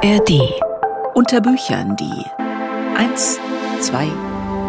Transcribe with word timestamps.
ARD. 0.00 0.54
Unter 1.14 1.40
Büchern 1.40 1.96
die 1.96 2.24
1, 2.96 3.40
2, 3.80 4.06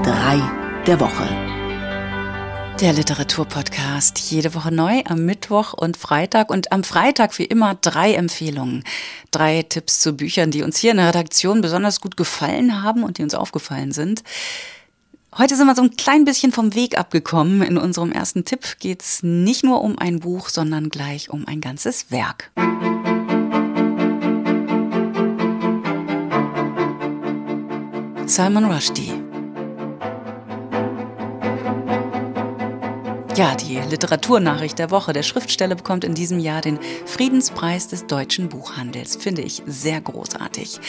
3 0.04 0.84
der 0.88 1.00
Woche. 1.00 1.28
Der 2.82 2.94
Literaturpodcast. 2.94 4.18
Jede 4.32 4.56
Woche 4.56 4.72
neu 4.72 5.04
am 5.06 5.26
Mittwoch 5.26 5.74
und 5.74 5.98
Freitag. 5.98 6.50
Und 6.50 6.72
am 6.72 6.84
Freitag 6.84 7.38
wie 7.38 7.46
immer 7.46 7.76
drei 7.76 8.16
Empfehlungen. 8.16 8.84
Drei 9.30 9.62
Tipps 9.62 10.00
zu 10.00 10.14
Büchern, 10.14 10.50
die 10.50 10.64
uns 10.64 10.80
hier 10.80 10.92
in 10.92 10.98
der 10.98 11.10
Redaktion 11.10 11.62
besonders 11.62 12.02
gut 12.02 12.18
gefallen 12.18 12.82
haben 12.82 13.04
und 13.04 13.20
die 13.20 13.24
uns 13.24 13.36
aufgefallen 13.36 13.92
sind. 13.92 14.24
Heute 15.38 15.56
sind 15.56 15.68
wir 15.68 15.76
so 15.76 15.84
ein 15.84 15.96
klein 15.96 16.26
bisschen 16.26 16.52
vom 16.52 16.74
Weg 16.74 16.98
abgekommen. 16.98 17.62
In 17.62 17.78
unserem 17.78 18.12
ersten 18.12 18.46
Tipp 18.46 18.80
geht 18.80 19.04
es 19.04 19.22
nicht 19.22 19.64
nur 19.64 19.84
um 19.84 20.00
ein 20.00 20.22
Buch, 20.22 20.50
sondern 20.50 20.90
gleich 20.90 21.30
um 21.30 21.46
ein 21.48 21.62
ganzes 21.62 22.10
Werk. 22.10 22.52
Salman 28.30 28.70
Rushdie. 28.70 29.29
Ja, 33.40 33.56
die 33.56 33.80
Literaturnachricht 33.80 34.78
der 34.80 34.92
Woche. 34.92 35.14
Der 35.14 35.24
Schriftsteller 35.24 35.76
bekommt 35.76 36.04
in 36.04 36.14
diesem 36.14 36.40
Jahr 36.40 36.60
den 36.60 36.78
Friedenspreis 37.06 37.88
des 37.88 38.06
deutschen 38.06 38.50
Buchhandels. 38.50 39.16
Finde 39.16 39.44
ich 39.44 39.64
sehr 39.66 40.02
großartig. 40.02 40.82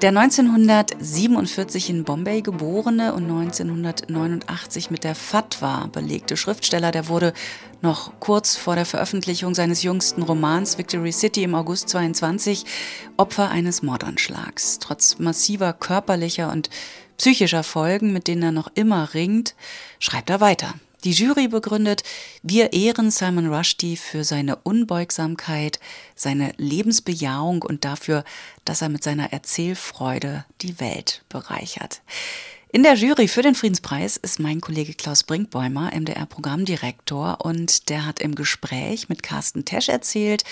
Der 0.00 0.08
1947 0.08 1.90
in 1.90 2.04
Bombay 2.04 2.40
geborene 2.40 3.12
und 3.12 3.24
1989 3.24 4.90
mit 4.90 5.04
der 5.04 5.14
Fatwa 5.14 5.90
belegte 5.92 6.38
Schriftsteller, 6.38 6.92
der 6.92 7.08
wurde 7.08 7.34
noch 7.82 8.18
kurz 8.20 8.56
vor 8.56 8.74
der 8.74 8.86
Veröffentlichung 8.86 9.54
seines 9.54 9.82
jüngsten 9.82 10.22
Romans 10.22 10.78
Victory 10.78 11.12
City 11.12 11.42
im 11.42 11.54
August 11.54 11.90
22 11.90 12.64
Opfer 13.18 13.50
eines 13.50 13.82
Mordanschlags. 13.82 14.78
Trotz 14.78 15.18
massiver 15.18 15.74
körperlicher 15.74 16.50
und 16.52 16.70
psychischer 17.18 17.62
Folgen, 17.62 18.14
mit 18.14 18.28
denen 18.28 18.44
er 18.44 18.52
noch 18.52 18.70
immer 18.74 19.12
ringt, 19.12 19.54
schreibt 19.98 20.30
er 20.30 20.40
weiter. 20.40 20.72
Die 21.04 21.10
Jury 21.10 21.48
begründet, 21.48 22.04
wir 22.44 22.72
ehren 22.72 23.10
Simon 23.10 23.52
Rushdie 23.52 23.96
für 23.96 24.22
seine 24.22 24.56
Unbeugsamkeit, 24.56 25.80
seine 26.14 26.52
Lebensbejahung 26.58 27.62
und 27.62 27.84
dafür, 27.84 28.22
dass 28.64 28.82
er 28.82 28.88
mit 28.88 29.02
seiner 29.02 29.32
Erzählfreude 29.32 30.44
die 30.60 30.78
Welt 30.78 31.24
bereichert. 31.28 32.02
In 32.70 32.84
der 32.84 32.94
Jury 32.94 33.26
für 33.26 33.42
den 33.42 33.56
Friedenspreis 33.56 34.16
ist 34.16 34.38
mein 34.38 34.60
Kollege 34.60 34.94
Klaus 34.94 35.24
Brinkbäumer, 35.24 35.90
MDR-Programmdirektor, 35.92 37.44
und 37.44 37.88
der 37.88 38.06
hat 38.06 38.20
im 38.20 38.36
Gespräch 38.36 39.08
mit 39.08 39.24
Carsten 39.24 39.64
Tesch 39.64 39.88
erzählt, 39.88 40.44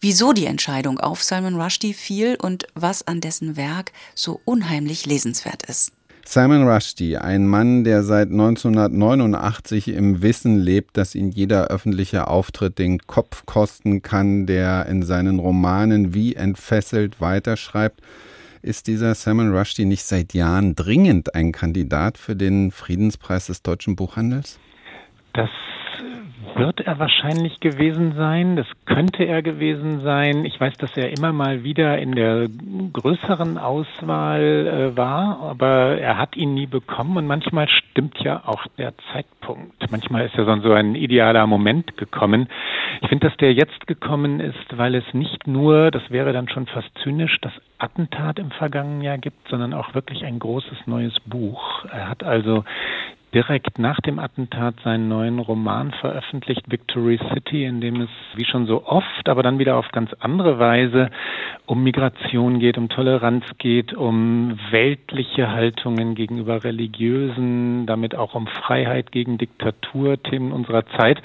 wieso 0.00 0.34
die 0.34 0.46
Entscheidung 0.46 1.00
auf 1.00 1.24
Simon 1.24 1.60
Rushdie 1.60 1.94
fiel 1.94 2.36
und 2.40 2.66
was 2.74 3.06
an 3.06 3.22
dessen 3.22 3.56
Werk 3.56 3.92
so 4.14 4.40
unheimlich 4.44 5.06
lesenswert 5.06 5.62
ist. 5.64 5.90
Simon 6.28 6.68
Rushdie, 6.68 7.18
ein 7.18 7.46
Mann, 7.46 7.84
der 7.84 8.02
seit 8.02 8.30
1989 8.32 9.86
im 9.88 10.22
Wissen 10.22 10.58
lebt, 10.58 10.96
dass 10.96 11.14
ihn 11.14 11.30
jeder 11.30 11.68
öffentliche 11.68 12.26
Auftritt 12.26 12.80
den 12.80 12.98
Kopf 13.06 13.46
kosten 13.46 14.02
kann, 14.02 14.44
der 14.44 14.86
in 14.86 15.04
seinen 15.04 15.38
Romanen 15.38 16.14
wie 16.14 16.34
entfesselt 16.34 17.20
weiterschreibt. 17.20 18.02
Ist 18.60 18.88
dieser 18.88 19.14
Simon 19.14 19.56
Rushdie 19.56 19.84
nicht 19.84 20.02
seit 20.02 20.34
Jahren 20.34 20.74
dringend 20.74 21.36
ein 21.36 21.52
Kandidat 21.52 22.18
für 22.18 22.34
den 22.34 22.72
Friedenspreis 22.72 23.46
des 23.46 23.62
deutschen 23.62 23.94
Buchhandels? 23.94 24.58
Das 25.32 25.48
wird 26.54 26.80
er 26.80 26.98
wahrscheinlich 26.98 27.60
gewesen 27.60 28.14
sein. 28.16 28.56
Das 28.56 28.66
könnte 28.86 29.24
er 29.24 29.42
gewesen 29.42 30.00
sein. 30.00 30.44
Ich 30.44 30.60
weiß, 30.60 30.74
dass 30.78 30.96
er 30.96 31.10
immer 31.10 31.32
mal 31.32 31.64
wieder 31.64 31.98
in 31.98 32.12
der 32.12 32.48
größeren 32.92 33.58
Auswahl 33.58 34.92
äh, 34.92 34.96
war, 34.96 35.40
aber 35.42 35.98
er 35.98 36.18
hat 36.18 36.36
ihn 36.36 36.54
nie 36.54 36.66
bekommen 36.66 37.16
und 37.16 37.26
manchmal 37.26 37.68
stimmt 37.68 38.18
ja 38.20 38.42
auch 38.46 38.66
der 38.78 38.94
Zeitpunkt. 39.12 39.90
Manchmal 39.90 40.26
ist 40.26 40.34
ja 40.36 40.44
so 40.44 40.72
ein 40.72 40.94
idealer 40.94 41.46
Moment 41.46 41.96
gekommen. 41.96 42.48
Ich 43.02 43.08
finde, 43.08 43.28
dass 43.28 43.36
der 43.36 43.52
jetzt 43.52 43.86
gekommen 43.86 44.40
ist, 44.40 44.76
weil 44.76 44.94
es 44.94 45.04
nicht 45.12 45.46
nur, 45.46 45.90
das 45.90 46.10
wäre 46.10 46.32
dann 46.32 46.48
schon 46.48 46.66
fast 46.66 46.88
zynisch, 47.02 47.36
das 47.42 47.52
Attentat 47.78 48.38
im 48.38 48.50
vergangenen 48.50 49.02
Jahr 49.02 49.18
gibt, 49.18 49.48
sondern 49.48 49.74
auch 49.74 49.94
wirklich 49.94 50.24
ein 50.24 50.38
großes 50.38 50.86
neues 50.86 51.14
Buch. 51.26 51.84
Er 51.92 52.08
hat 52.08 52.24
also 52.24 52.64
direkt 53.36 53.78
nach 53.78 54.00
dem 54.00 54.18
Attentat 54.18 54.76
seinen 54.82 55.08
neuen 55.08 55.38
Roman 55.38 55.92
veröffentlicht, 56.00 56.70
Victory 56.70 57.20
City, 57.34 57.66
in 57.66 57.82
dem 57.82 58.00
es 58.00 58.08
wie 58.34 58.46
schon 58.46 58.66
so 58.66 58.86
oft, 58.86 59.28
aber 59.28 59.42
dann 59.42 59.58
wieder 59.58 59.76
auf 59.76 59.90
ganz 59.92 60.10
andere 60.20 60.58
Weise 60.58 61.10
um 61.66 61.82
Migration 61.82 62.60
geht, 62.60 62.78
um 62.78 62.88
Toleranz 62.88 63.44
geht, 63.58 63.92
um 63.92 64.58
weltliche 64.70 65.50
Haltungen 65.50 66.14
gegenüber 66.14 66.64
religiösen, 66.64 67.84
damit 67.84 68.14
auch 68.14 68.34
um 68.34 68.46
Freiheit 68.46 69.12
gegen 69.12 69.36
Diktatur, 69.36 70.16
Themen 70.22 70.50
unserer 70.50 70.86
Zeit. 70.96 71.20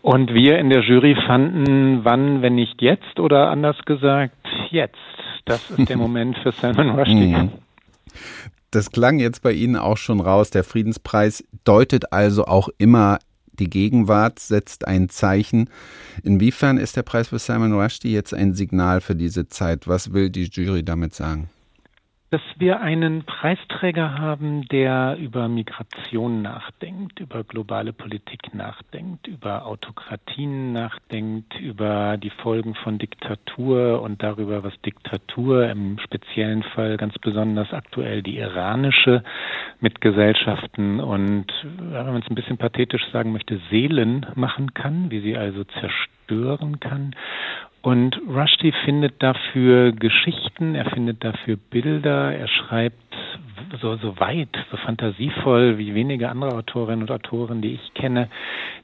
Und 0.00 0.32
wir 0.32 0.60
in 0.60 0.70
der 0.70 0.82
Jury 0.82 1.16
fanden, 1.26 2.04
wann, 2.04 2.42
wenn 2.42 2.54
nicht 2.54 2.80
jetzt 2.80 3.18
oder 3.18 3.50
anders 3.50 3.78
gesagt, 3.84 4.46
jetzt. 4.70 4.94
Das 5.44 5.70
ist 5.70 5.88
der 5.88 5.96
Moment 6.06 6.38
für 6.38 6.52
Salman 6.52 6.90
Rushdie. 6.90 7.50
Das 8.72 8.90
klang 8.90 9.18
jetzt 9.18 9.42
bei 9.42 9.52
Ihnen 9.52 9.76
auch 9.76 9.98
schon 9.98 10.20
raus. 10.20 10.50
Der 10.50 10.64
Friedenspreis 10.64 11.44
deutet 11.64 12.12
also 12.12 12.46
auch 12.46 12.70
immer 12.78 13.18
die 13.52 13.68
Gegenwart, 13.68 14.38
setzt 14.38 14.88
ein 14.88 15.10
Zeichen. 15.10 15.68
Inwiefern 16.22 16.78
ist 16.78 16.96
der 16.96 17.02
Preis 17.02 17.28
für 17.28 17.38
Simon 17.38 17.74
Rushdie 17.74 18.12
jetzt 18.12 18.32
ein 18.32 18.54
Signal 18.54 19.02
für 19.02 19.14
diese 19.14 19.46
Zeit? 19.46 19.86
Was 19.86 20.14
will 20.14 20.30
die 20.30 20.44
Jury 20.44 20.82
damit 20.82 21.14
sagen? 21.14 21.50
Dass 22.32 22.40
wir 22.56 22.80
einen 22.80 23.24
Preisträger 23.24 24.18
haben, 24.18 24.66
der 24.68 25.18
über 25.20 25.48
Migration 25.48 26.40
nachdenkt, 26.40 27.20
über 27.20 27.44
globale 27.44 27.92
Politik 27.92 28.54
nachdenkt, 28.54 29.26
über 29.26 29.66
Autokratien 29.66 30.72
nachdenkt, 30.72 31.60
über 31.60 32.16
die 32.16 32.30
Folgen 32.30 32.74
von 32.74 32.96
Diktatur 32.96 34.00
und 34.00 34.22
darüber, 34.22 34.64
was 34.64 34.72
Diktatur 34.80 35.68
im 35.68 35.98
speziellen 35.98 36.62
Fall 36.62 36.96
ganz 36.96 37.18
besonders 37.18 37.70
aktuell 37.74 38.22
die 38.22 38.38
iranische 38.38 39.22
mit 39.80 40.00
Gesellschaften 40.00 41.00
und, 41.00 41.52
wenn 41.62 42.06
man 42.06 42.22
es 42.22 42.30
ein 42.30 42.34
bisschen 42.34 42.56
pathetisch 42.56 43.04
sagen 43.12 43.32
möchte, 43.32 43.60
Seelen 43.68 44.24
machen 44.36 44.72
kann, 44.72 45.10
wie 45.10 45.20
sie 45.20 45.36
also 45.36 45.64
zerstören 45.64 46.80
kann 46.80 47.14
und 47.82 48.20
Rushdie 48.28 48.72
findet 48.84 49.22
dafür 49.22 49.92
Geschichten, 49.92 50.74
er 50.74 50.88
findet 50.90 51.24
dafür 51.24 51.56
Bilder, 51.56 52.32
er 52.32 52.48
schreibt 52.48 52.96
so, 53.80 53.96
so 53.96 54.18
weit, 54.20 54.56
so 54.70 54.76
fantasievoll 54.76 55.78
wie 55.78 55.94
wenige 55.94 56.28
andere 56.28 56.54
Autorinnen 56.54 57.02
und 57.02 57.10
Autoren, 57.10 57.60
die 57.60 57.74
ich 57.74 57.94
kenne. 57.94 58.28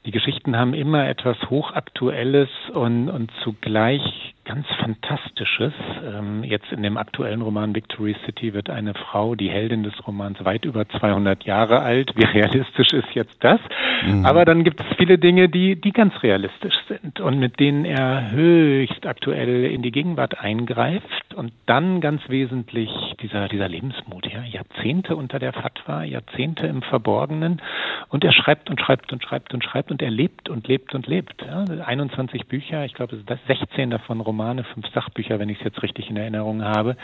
Die 0.05 0.11
Geschichten 0.11 0.57
haben 0.57 0.75
immer 0.75 1.09
etwas 1.09 1.37
Hochaktuelles 1.49 2.49
und, 2.75 3.09
und 3.09 3.31
zugleich 3.45 4.35
ganz 4.49 4.67
Fantastisches. 4.81 5.75
Ähm, 6.03 6.43
jetzt 6.43 6.73
in 6.73 6.83
dem 6.83 6.97
aktuellen 6.97 7.43
Roman 7.43 7.75
Victory 7.75 8.17
City 8.25 8.55
wird 8.55 8.71
eine 8.71 8.95
Frau, 8.95 9.35
die 9.35 9.51
Heldin 9.51 9.83
des 9.83 9.93
Romans, 10.07 10.43
weit 10.43 10.65
über 10.65 10.89
200 10.89 11.45
Jahre 11.45 11.81
alt. 11.81 12.13
Wie 12.17 12.25
realistisch 12.39 12.93
ist 12.95 13.09
jetzt 13.13 13.37
das? 13.41 13.61
Mhm. 14.07 14.25
Aber 14.25 14.47
dann 14.47 14.65
gibt 14.65 14.81
es 14.81 14.87
viele 14.97 15.19
Dinge, 15.19 15.51
die, 15.51 15.77
die 15.77 15.93
ganz 15.93 16.15
realistisch 16.23 16.75
sind 16.89 17.21
und 17.21 17.39
mit 17.39 17.61
denen 17.61 17.85
er 17.85 18.31
höchst 18.31 19.07
aktuell 19.07 19.67
in 19.67 19.83
die 19.83 19.93
Gegenwart 19.93 20.41
eingreift 20.41 21.35
und 21.35 21.53
dann 21.67 22.01
ganz 22.01 22.23
wesentlich 22.29 22.91
dieser, 23.21 23.49
dieser 23.49 23.69
Lebensmut, 23.69 24.27
ja, 24.27 24.43
Jahrzehnte 24.43 25.17
unter 25.17 25.39
der 25.39 25.53
Fatwa, 25.53 26.03
Jahrzehnte 26.03 26.67
im 26.67 26.83
Verborgenen 26.83 27.61
und 28.09 28.25
er 28.25 28.33
schreibt 28.33 28.71
und 28.71 28.81
schreibt 28.81 29.13
und 29.13 29.23
schreibt 29.23 29.55
und 29.55 29.65
schreibt 29.65 29.91
und 29.91 30.03
er 30.03 30.11
lebt 30.11 30.49
und 30.49 30.67
lebt 30.69 30.95
und 30.95 31.07
lebt. 31.07 31.43
Ja. 31.43 31.65
21 31.65 32.47
Bücher, 32.47 32.85
ich 32.85 32.95
glaube, 32.95 33.23
das 33.27 33.39
16 33.47 33.91
davon 33.91 34.21
Romane, 34.21 34.65
fünf 34.65 34.87
Sachbücher, 34.95 35.39
wenn 35.39 35.49
ich 35.49 35.59
es 35.59 35.65
jetzt 35.65 35.83
richtig 35.83 36.11
in 36.11 36.17
Erinnerung 36.17 36.63
habe. 36.63 36.97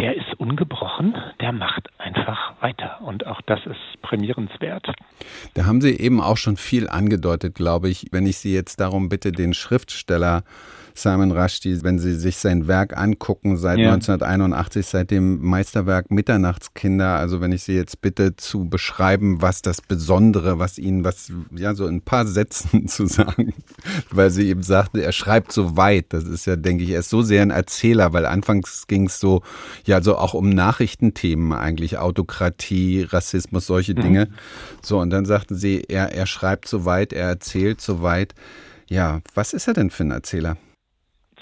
Der 0.00 0.14
ist 0.16 0.34
ungebrochen, 0.38 1.14
der 1.40 1.52
macht 1.52 1.88
einfach 1.98 2.54
weiter 2.60 3.00
und 3.02 3.26
auch 3.26 3.40
das 3.42 3.60
ist 3.66 4.02
prämierenswert. 4.02 4.92
Da 5.54 5.64
haben 5.64 5.80
Sie 5.80 5.98
eben 5.98 6.20
auch 6.20 6.36
schon 6.36 6.56
viel 6.56 6.88
angedeutet, 6.88 7.54
glaube 7.54 7.88
ich. 7.88 8.06
Wenn 8.12 8.26
ich 8.26 8.38
Sie 8.38 8.54
jetzt 8.54 8.80
darum 8.80 9.08
bitte, 9.08 9.32
den 9.32 9.54
Schriftsteller 9.54 10.42
Simon 10.96 11.30
Rushdie, 11.30 11.84
wenn 11.84 11.98
Sie 11.98 12.14
sich 12.14 12.38
sein 12.38 12.66
Werk 12.68 12.96
angucken, 12.96 13.58
seit 13.58 13.78
ja. 13.78 13.92
1981, 13.92 14.86
seit 14.86 15.10
dem 15.10 15.42
Meisterwerk 15.42 16.10
Mitternachtskinder, 16.10 17.16
also 17.16 17.42
wenn 17.42 17.52
ich 17.52 17.64
Sie 17.64 17.74
jetzt 17.74 18.00
bitte 18.00 18.34
zu 18.36 18.68
beschreiben, 18.68 19.42
was 19.42 19.60
das 19.60 19.82
Besondere, 19.82 20.58
was 20.58 20.78
Ihnen, 20.78 21.04
was, 21.04 21.30
ja, 21.54 21.74
so 21.74 21.86
in 21.86 21.96
ein 21.96 22.00
paar 22.00 22.26
Sätzen 22.26 22.88
zu 22.88 23.06
sagen, 23.06 23.52
weil 24.10 24.30
Sie 24.30 24.48
eben 24.48 24.62
sagten, 24.62 24.98
er 24.98 25.12
schreibt 25.12 25.52
so 25.52 25.76
weit, 25.76 26.06
das 26.14 26.24
ist 26.24 26.46
ja, 26.46 26.56
denke 26.56 26.82
ich, 26.82 26.90
er 26.90 27.00
ist 27.00 27.10
so 27.10 27.20
sehr 27.20 27.42
ein 27.42 27.50
Erzähler, 27.50 28.14
weil 28.14 28.24
anfangs 28.24 28.86
ging 28.86 29.06
es 29.06 29.20
so, 29.20 29.42
ja, 29.84 30.02
so 30.02 30.16
auch 30.16 30.32
um 30.32 30.48
Nachrichtenthemen 30.48 31.52
eigentlich, 31.52 31.98
Autokratie, 31.98 33.02
Rassismus, 33.02 33.66
solche 33.66 33.92
mhm. 33.92 34.00
Dinge. 34.00 34.28
So, 34.82 34.98
und 34.98 35.10
dann 35.10 35.26
sagten 35.26 35.56
Sie, 35.56 35.84
er, 35.88 36.12
er 36.14 36.24
schreibt 36.24 36.66
so 36.66 36.86
weit, 36.86 37.12
er 37.12 37.28
erzählt 37.28 37.82
so 37.82 38.00
weit. 38.00 38.34
Ja, 38.88 39.20
was 39.34 39.52
ist 39.52 39.68
er 39.68 39.74
denn 39.74 39.90
für 39.90 40.04
ein 40.04 40.10
Erzähler? 40.12 40.56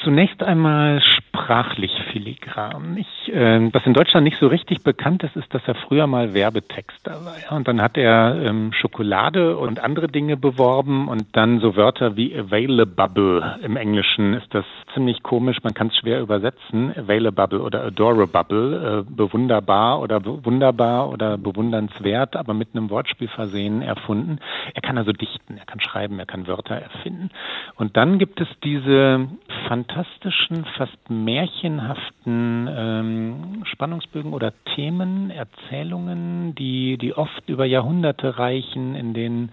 Zunächst 0.04 0.42
einmal 0.42 1.02
sprachlich 1.34 1.92
filigran. 2.12 2.96
Ich, 2.96 3.32
äh, 3.32 3.68
was 3.72 3.84
in 3.86 3.92
Deutschland 3.92 4.24
nicht 4.24 4.38
so 4.38 4.46
richtig 4.46 4.82
bekannt 4.82 5.22
ist, 5.24 5.36
ist, 5.36 5.52
dass 5.52 5.62
er 5.66 5.74
früher 5.74 6.06
mal 6.06 6.32
Werbetexter 6.32 7.24
war. 7.24 7.34
Ja? 7.42 7.56
Und 7.56 7.66
dann 7.66 7.82
hat 7.82 7.96
er 7.96 8.36
ähm, 8.40 8.72
Schokolade 8.72 9.56
und 9.56 9.80
andere 9.80 10.08
Dinge 10.08 10.36
beworben 10.36 11.08
und 11.08 11.24
dann 11.32 11.60
so 11.60 11.76
Wörter 11.76 12.16
wie 12.16 12.36
available. 12.38 13.58
Im 13.62 13.76
Englischen 13.76 14.34
ist 14.34 14.54
das 14.54 14.64
ziemlich 14.94 15.22
komisch, 15.22 15.58
man 15.62 15.74
kann 15.74 15.88
es 15.88 15.96
schwer 15.96 16.20
übersetzen. 16.20 16.92
Available 16.96 17.60
oder 17.60 17.84
adorable, 17.84 19.04
äh, 19.08 19.12
bewunderbar 19.12 20.00
oder 20.00 20.24
wunderbar 20.24 21.10
oder 21.10 21.36
bewundernswert, 21.36 22.36
aber 22.36 22.54
mit 22.54 22.68
einem 22.74 22.90
Wortspiel 22.90 23.28
versehen 23.28 23.82
erfunden. 23.82 24.38
Er 24.74 24.82
kann 24.82 24.98
also 24.98 25.12
dichten, 25.12 25.56
er 25.56 25.66
kann 25.66 25.80
schreiben, 25.80 26.18
er 26.18 26.26
kann 26.26 26.46
Wörter 26.46 26.76
erfinden. 26.76 27.30
Und 27.76 27.96
dann 27.96 28.18
gibt 28.18 28.40
es 28.40 28.48
diese 28.62 29.26
fantastischen, 29.68 30.64
fast 30.76 31.10
märchenhaften 31.24 32.68
ähm, 32.70 33.62
Spannungsbögen 33.64 34.32
oder 34.32 34.52
Themen, 34.74 35.30
Erzählungen, 35.30 36.54
die, 36.54 36.98
die 36.98 37.14
oft 37.14 37.48
über 37.48 37.64
Jahrhunderte 37.64 38.38
reichen, 38.38 38.94
in 38.94 39.14
denen 39.14 39.52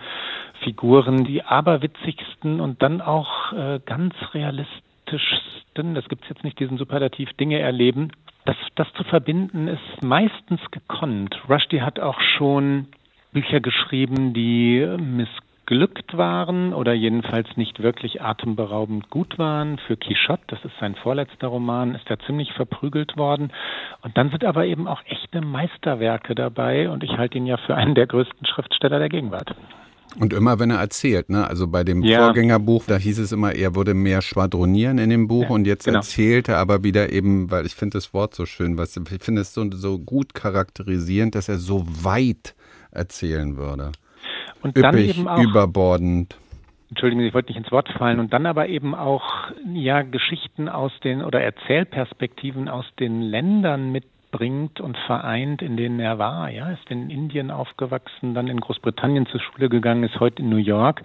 Figuren 0.64 1.24
die 1.24 1.44
aberwitzigsten 1.44 2.60
und 2.60 2.82
dann 2.82 3.02
auch 3.02 3.54
äh, 3.54 3.80
ganz 3.86 4.14
realistischsten, 4.34 5.96
das 5.96 6.08
gibt 6.08 6.24
es 6.24 6.30
jetzt 6.30 6.44
nicht 6.44 6.60
diesen 6.60 6.78
Superlativ, 6.78 7.32
Dinge 7.34 7.60
erleben. 7.60 8.12
Das, 8.46 8.56
das 8.76 8.92
zu 8.94 9.04
verbinden 9.04 9.68
ist 9.68 10.04
meistens 10.04 10.60
gekonnt. 10.72 11.36
Rushdie 11.50 11.82
hat 11.82 12.00
auch 12.00 12.20
schon 12.38 12.88
Bücher 13.32 13.60
geschrieben, 13.60 14.34
die 14.34 14.86
miss 14.98 15.30
missglückt 15.72 16.18
waren 16.18 16.74
oder 16.74 16.94
jedenfalls 16.94 17.48
nicht 17.56 17.82
wirklich 17.82 18.22
atemberaubend 18.22 19.10
gut 19.10 19.38
waren. 19.40 19.78
Für 19.88 19.98
Quichotte, 19.98 20.44
das 20.48 20.60
ist 20.66 20.74
sein 20.80 20.96
vorletzter 20.96 21.48
Roman, 21.48 21.96
ist 21.96 22.10
er 22.10 22.20
ziemlich 22.20 22.52
verprügelt 22.54 23.18
worden. 23.18 23.52
Und 24.02 24.18
dann 24.18 24.30
sind 24.30 24.44
aber 24.44 24.66
eben 24.66 24.88
auch 24.88 25.02
echte 25.06 25.42
Meisterwerke 25.42 26.36
dabei 26.36 26.90
und 26.90 27.04
ich 27.04 27.12
halte 27.18 27.38
ihn 27.38 27.46
ja 27.46 27.58
für 27.58 27.76
einen 27.76 27.96
der 27.96 28.08
größten 28.08 28.46
Schriftsteller 28.46 29.00
der 29.00 29.10
Gegenwart. 29.10 29.56
Und 30.20 30.34
immer, 30.34 30.60
wenn 30.60 30.72
er 30.72 30.80
erzählt, 30.80 31.30
ne? 31.30 31.48
Also 31.48 31.70
bei 31.70 31.86
dem 31.86 32.04
ja. 32.04 32.26
Vorgängerbuch, 32.26 32.84
da 32.86 32.98
hieß 32.98 33.18
es 33.20 33.32
immer, 33.32 33.54
er 33.54 33.76
würde 33.76 33.94
mehr 33.94 34.22
schwadronieren 34.22 34.98
in 34.98 35.10
dem 35.10 35.30
Buch 35.30 35.44
ja, 35.44 35.50
und 35.52 35.66
jetzt 35.66 35.86
genau. 35.86 36.00
erzählt 36.00 36.50
er 36.50 36.58
aber 36.58 36.84
wieder 36.84 37.14
eben, 37.14 37.50
weil 37.50 37.66
ich 37.66 37.76
finde 37.76 37.98
das 37.98 38.14
Wort 38.14 38.36
so 38.36 38.46
schön, 38.46 38.78
was 38.78 38.98
ich 38.98 39.24
finde 39.24 39.42
es 39.42 39.54
so, 39.54 39.66
so 39.72 40.00
gut 40.00 40.34
charakterisierend, 40.34 41.34
dass 41.34 41.48
er 41.48 41.60
so 41.60 41.86
weit 42.04 42.56
erzählen 42.92 43.56
würde. 43.56 43.94
Und 44.62 44.78
Üppig, 44.78 44.82
dann 44.84 44.98
eben 44.98 45.28
auch 45.28 45.42
überbordend. 45.42 46.38
Entschuldigen 46.90 47.22
Sie, 47.22 47.28
ich 47.28 47.34
wollte 47.34 47.50
nicht 47.50 47.58
ins 47.58 47.72
Wort 47.72 47.90
fallen. 47.90 48.20
Und 48.20 48.34
dann 48.34 48.46
aber 48.46 48.68
eben 48.68 48.94
auch 48.96 49.24
ja 49.74 50.02
Geschichten 50.02 50.68
aus 50.68 50.92
den 51.04 51.24
oder 51.24 51.42
Erzählperspektiven 51.42 52.68
aus 52.68 52.86
den 53.00 53.22
Ländern 53.22 53.92
mitbringt 54.32 54.80
und 54.80 54.98
vereint, 55.06 55.62
in 55.62 55.78
denen 55.78 56.00
er 56.00 56.18
war. 56.18 56.50
Ja, 56.50 56.70
ist 56.72 56.90
in 56.90 57.10
Indien 57.10 57.52
aufgewachsen, 57.52 58.34
dann 58.34 58.48
in 58.48 58.60
Großbritannien 58.60 59.26
zur 59.28 59.40
Schule 59.40 59.70
gegangen, 59.70 60.04
ist 60.04 60.20
heute 60.20 60.42
in 60.42 60.50
New 60.50 60.58
York 60.58 61.02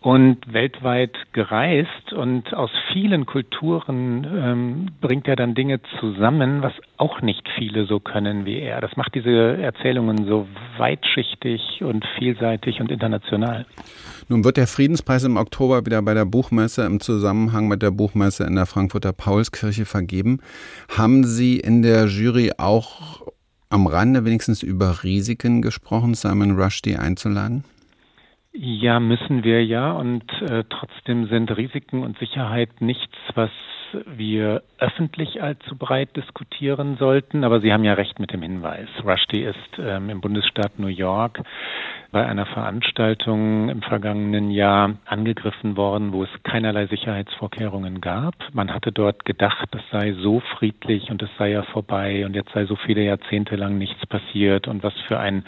und 0.00 0.52
weltweit 0.52 1.16
gereist 1.32 2.12
und 2.12 2.54
aus 2.54 2.70
vielen 2.92 3.26
Kulturen 3.26 4.24
ähm, 4.24 4.86
bringt 5.00 5.26
er 5.26 5.34
dann 5.34 5.54
Dinge 5.54 5.80
zusammen, 5.98 6.62
was 6.62 6.72
auch 6.98 7.20
nicht 7.20 7.48
viele 7.56 7.84
so 7.84 7.98
können 7.98 8.44
wie 8.44 8.60
er. 8.60 8.80
Das 8.80 8.96
macht 8.96 9.14
diese 9.14 9.58
Erzählungen 9.60 10.26
so 10.26 10.46
weitschichtig 10.76 11.82
und 11.82 12.04
vielseitig 12.16 12.80
und 12.80 12.92
international. 12.92 13.66
Nun 14.30 14.44
wird 14.44 14.58
der 14.58 14.66
Friedenspreis 14.66 15.24
im 15.24 15.38
Oktober 15.38 15.86
wieder 15.86 16.02
bei 16.02 16.12
der 16.12 16.26
Buchmesse 16.26 16.84
im 16.84 17.00
Zusammenhang 17.00 17.66
mit 17.66 17.80
der 17.80 17.90
Buchmesse 17.90 18.44
in 18.44 18.56
der 18.56 18.66
Frankfurter 18.66 19.14
Paulskirche 19.14 19.86
vergeben. 19.86 20.40
Haben 20.94 21.24
Sie 21.24 21.58
in 21.58 21.80
der 21.80 22.06
Jury 22.06 22.52
auch 22.58 23.22
am 23.70 23.86
Rande 23.86 24.26
wenigstens 24.26 24.62
über 24.62 25.02
Risiken 25.02 25.62
gesprochen, 25.62 26.12
Simon 26.12 26.60
Rushdie 26.60 26.96
einzuladen? 26.96 27.64
Ja, 28.52 29.00
müssen 29.00 29.44
wir 29.44 29.64
ja. 29.64 29.92
Und 29.92 30.24
äh, 30.42 30.64
trotzdem 30.68 31.28
sind 31.28 31.50
Risiken 31.56 32.02
und 32.02 32.18
Sicherheit 32.18 32.80
nichts, 32.80 33.16
was 33.34 33.50
wir 34.06 34.62
öffentlich 34.78 35.42
allzu 35.42 35.76
breit 35.76 36.16
diskutieren 36.16 36.96
sollten. 36.98 37.44
Aber 37.44 37.60
Sie 37.60 37.72
haben 37.72 37.84
ja 37.84 37.94
recht 37.94 38.18
mit 38.18 38.32
dem 38.32 38.42
Hinweis. 38.42 38.88
Rushdie 39.04 39.42
ist 39.42 39.78
ähm, 39.78 40.10
im 40.10 40.20
Bundesstaat 40.20 40.78
New 40.78 40.88
York 40.88 41.40
bei 42.10 42.26
einer 42.26 42.46
Veranstaltung 42.46 43.68
im 43.68 43.82
vergangenen 43.82 44.50
Jahr 44.50 44.94
angegriffen 45.04 45.76
worden, 45.76 46.12
wo 46.12 46.24
es 46.24 46.30
keinerlei 46.42 46.86
Sicherheitsvorkehrungen 46.86 48.00
gab. 48.00 48.34
Man 48.52 48.72
hatte 48.72 48.92
dort 48.92 49.24
gedacht, 49.24 49.68
es 49.74 49.82
sei 49.90 50.14
so 50.14 50.40
friedlich 50.58 51.10
und 51.10 51.22
es 51.22 51.30
sei 51.38 51.50
ja 51.50 51.62
vorbei 51.64 52.24
und 52.24 52.34
jetzt 52.34 52.52
sei 52.52 52.64
so 52.64 52.76
viele 52.76 53.02
Jahrzehnte 53.02 53.56
lang 53.56 53.76
nichts 53.76 54.06
passiert 54.06 54.68
und 54.68 54.82
was 54.82 54.94
für 55.06 55.18
ein 55.18 55.44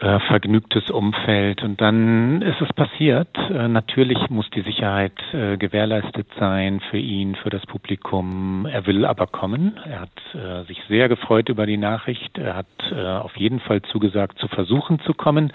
äh, 0.00 0.20
vergnügtes 0.20 0.90
Umfeld. 0.90 1.62
Und 1.62 1.80
dann 1.80 2.40
ist 2.42 2.60
es 2.60 2.72
passiert. 2.72 3.28
Äh, 3.50 3.68
natürlich 3.68 4.30
muss 4.30 4.48
die 4.50 4.62
Sicherheit 4.62 5.18
äh, 5.32 5.56
gewährleistet 5.56 6.28
sein 6.38 6.80
für 6.90 6.98
ihn, 6.98 7.34
für 7.34 7.50
das 7.50 7.66
Publikum. 7.66 8.66
Er 8.66 8.86
will 8.86 9.04
aber 9.04 9.26
kommen. 9.26 9.78
Er 9.84 10.00
hat 10.00 10.34
äh, 10.34 10.64
sich 10.66 10.80
sehr 10.88 11.08
gefreut 11.08 11.48
über 11.48 11.66
die 11.66 11.76
Nachricht. 11.76 12.38
Er 12.38 12.54
hat 12.54 12.66
äh, 12.92 13.04
auf 13.04 13.36
jeden 13.36 13.60
Fall 13.60 13.82
zugesagt, 13.82 14.38
zu 14.38 14.46
versuchen 14.48 15.00
zu 15.00 15.14
kommen. 15.14 15.52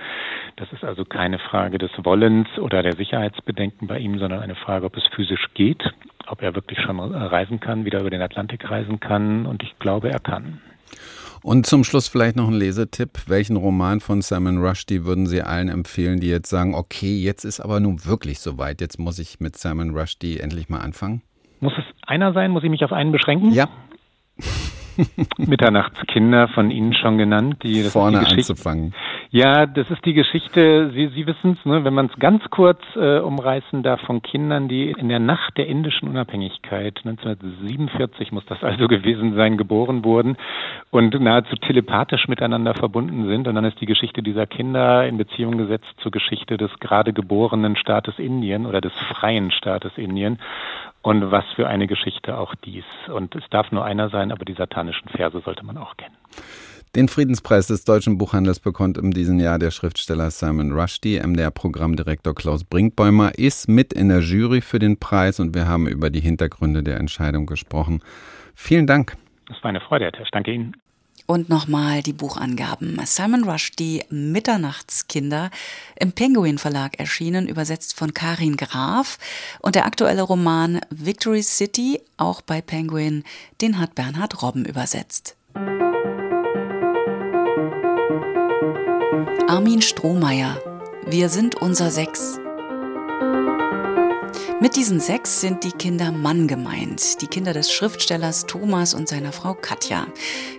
Das 0.58 0.72
ist 0.74 0.84
also 0.84 1.06
keine 1.06 1.40
Frage 1.40 1.78
des 1.78 1.92
Wollens 2.04 2.50
oder 2.60 2.84
der 2.84 2.94
Sicherheitsbedenken 2.94 3.88
bei 3.88 4.00
ihm, 4.00 4.20
sondern 4.20 4.42
eine 4.42 4.56
Frage, 4.56 4.86
ob 4.86 4.98
es 4.98 5.08
physisch 5.16 5.48
geht, 5.54 5.84
ob 6.28 6.42
er 6.42 6.54
wirklich 6.54 6.80
schon 6.82 7.00
reisen 7.00 7.60
kann, 7.60 7.86
wieder 7.86 8.02
über 8.02 8.10
den 8.10 8.22
Atlantik 8.22 8.70
reisen 8.70 9.00
kann. 9.00 9.46
Und 9.46 9.64
ich 9.64 9.80
glaube, 9.80 10.10
er 10.10 10.20
kann. 10.20 10.60
Und 11.44 11.66
zum 11.66 11.84
Schluss 11.84 12.08
vielleicht 12.08 12.38
noch 12.38 12.48
ein 12.48 12.54
Lesetipp. 12.54 13.28
Welchen 13.28 13.58
Roman 13.58 14.00
von 14.00 14.22
Simon 14.22 14.64
Rushdie 14.64 15.04
würden 15.04 15.28
Sie 15.28 15.42
allen 15.42 15.68
empfehlen, 15.68 16.22
die 16.22 16.30
jetzt 16.30 16.50
sagen, 16.50 16.74
okay, 16.74 17.18
jetzt 17.18 17.44
ist 17.44 17.60
aber 17.60 17.82
nun 17.82 18.06
wirklich 18.06 18.40
soweit, 18.40 18.80
jetzt 18.80 18.98
muss 18.98 19.20
ich 19.20 19.42
mit 19.42 19.58
Simon 19.58 19.90
Rushdie 19.90 20.40
endlich 20.40 20.70
mal 20.70 20.80
anfangen? 20.80 21.22
Muss 21.60 21.74
es 21.78 21.84
einer 22.08 22.32
sein? 22.34 22.52
Muss 22.52 22.64
ich 22.64 22.70
mich 22.70 22.84
auf 22.86 22.94
einen 22.94 23.12
beschränken? 23.12 23.52
Ja. 23.52 23.68
Mitternachtskinder 25.38 26.48
von 26.50 26.72
Ihnen 26.72 26.94
schon 26.94 27.18
genannt. 27.18 27.58
Die, 27.64 27.84
Vorne 27.84 28.20
die 28.22 28.36
anzufangen. 28.36 28.94
Ja, 29.36 29.66
das 29.66 29.90
ist 29.90 30.06
die 30.06 30.14
Geschichte, 30.14 30.92
Sie, 30.94 31.08
Sie 31.08 31.26
wissen 31.26 31.58
es, 31.58 31.66
ne, 31.66 31.84
wenn 31.84 31.96
man 31.96 32.06
es 32.06 32.20
ganz 32.20 32.44
kurz 32.52 32.80
äh, 32.96 33.18
umreißen 33.18 33.82
darf, 33.82 34.00
von 34.02 34.22
Kindern, 34.22 34.68
die 34.68 34.92
in 34.92 35.10
der 35.10 35.18
Nacht 35.18 35.58
der 35.58 35.66
indischen 35.66 36.08
Unabhängigkeit, 36.08 37.00
1947 37.04 38.32
muss 38.32 38.46
das 38.46 38.64
also 38.64 38.88
gewesen 38.88 39.34
sein, 39.34 39.58
geboren 39.58 40.06
wurden 40.06 40.38
und 40.92 41.20
nahezu 41.20 41.56
telepathisch 41.56 42.28
miteinander 42.28 42.76
verbunden 42.76 43.26
sind. 43.26 43.48
Und 43.48 43.56
dann 43.56 43.66
ist 43.66 43.82
die 43.82 43.88
Geschichte 43.88 44.22
dieser 44.22 44.46
Kinder 44.46 45.08
in 45.08 45.18
Beziehung 45.18 45.58
gesetzt 45.58 45.96
zur 46.04 46.12
Geschichte 46.12 46.58
des 46.58 46.70
gerade 46.80 47.12
geborenen 47.12 47.76
Staates 47.76 48.20
Indien 48.20 48.68
oder 48.68 48.82
des 48.82 48.94
freien 49.18 49.50
Staates 49.50 49.94
Indien. 49.98 50.38
Und 51.02 51.32
was 51.32 51.46
für 51.56 51.68
eine 51.68 51.88
Geschichte 51.88 52.38
auch 52.38 52.54
dies. 52.54 52.86
Und 53.12 53.34
es 53.34 53.50
darf 53.50 53.72
nur 53.72 53.84
einer 53.84 54.10
sein, 54.10 54.32
aber 54.32 54.46
die 54.46 54.54
satanischen 54.54 55.10
Verse 55.10 55.40
sollte 55.40 55.66
man 55.66 55.78
auch 55.80 55.98
kennen. 55.98 56.18
Den 56.96 57.08
Friedenspreis 57.08 57.66
des 57.66 57.86
deutschen 57.86 58.20
Buchhandels 58.20 58.60
bekommt 58.60 59.00
in 59.00 59.10
diesem 59.10 59.40
Jahr 59.40 59.58
der 59.58 59.72
Schriftsteller 59.72 60.30
Simon 60.30 60.72
Rushdie. 60.74 61.20
MDR-Programmdirektor 61.20 62.36
Klaus 62.36 62.64
Brinkbäumer 62.64 63.36
ist 63.36 63.68
mit 63.68 63.94
in 63.94 64.10
der 64.10 64.20
Jury 64.20 64.62
für 64.62 64.78
den 64.78 65.00
Preis 65.00 65.40
und 65.40 65.56
wir 65.56 65.68
haben 65.68 65.88
über 65.88 66.12
die 66.12 66.20
Hintergründe 66.20 66.84
der 66.84 66.98
Entscheidung 66.98 67.48
gesprochen. 67.48 68.04
Vielen 68.54 68.86
Dank. 68.86 69.18
Das 69.48 69.58
war 69.64 69.70
eine 69.70 69.82
Freude, 69.82 70.06
Herr 70.06 70.12
Tesch. 70.12 70.30
Danke 70.32 70.52
Ihnen. 70.52 70.78
Und 71.26 71.50
nochmal 71.50 72.04
die 72.04 72.14
Buchangaben. 72.14 73.00
Simon 73.06 73.44
Rushdie, 73.44 74.04
Mitternachtskinder, 74.12 75.50
im 76.00 76.12
Penguin 76.12 76.60
Verlag 76.60 77.00
erschienen, 77.00 77.48
übersetzt 77.48 77.98
von 77.98 78.14
Karin 78.14 78.56
Graf. 78.56 79.18
Und 79.62 79.74
der 79.74 79.88
aktuelle 79.88 80.22
Roman 80.22 80.80
Victory 80.92 81.42
City, 81.42 82.02
auch 82.18 82.42
bei 82.42 82.62
Penguin, 82.62 83.24
den 83.62 83.80
hat 83.80 83.96
Bernhard 83.96 84.44
Robben 84.44 84.66
übersetzt. 84.66 85.36
Armin 89.48 89.82
Strohmeier, 89.82 90.60
wir 91.06 91.30
sind 91.30 91.56
unser 91.56 91.92
Sechs. 91.92 92.40
Mit 94.60 94.76
diesen 94.76 95.00
sechs 95.00 95.42
sind 95.42 95.64
die 95.64 95.72
Kinder 95.72 96.12
Mann 96.12 96.48
gemeint, 96.48 97.22
die 97.22 97.28
Kinder 97.28 97.54
des 97.54 97.72
Schriftstellers 97.72 98.46
Thomas 98.46 98.94
und 98.94 99.10
seiner 99.10 99.32
Frau 99.32 99.54
Katja. 99.54 100.08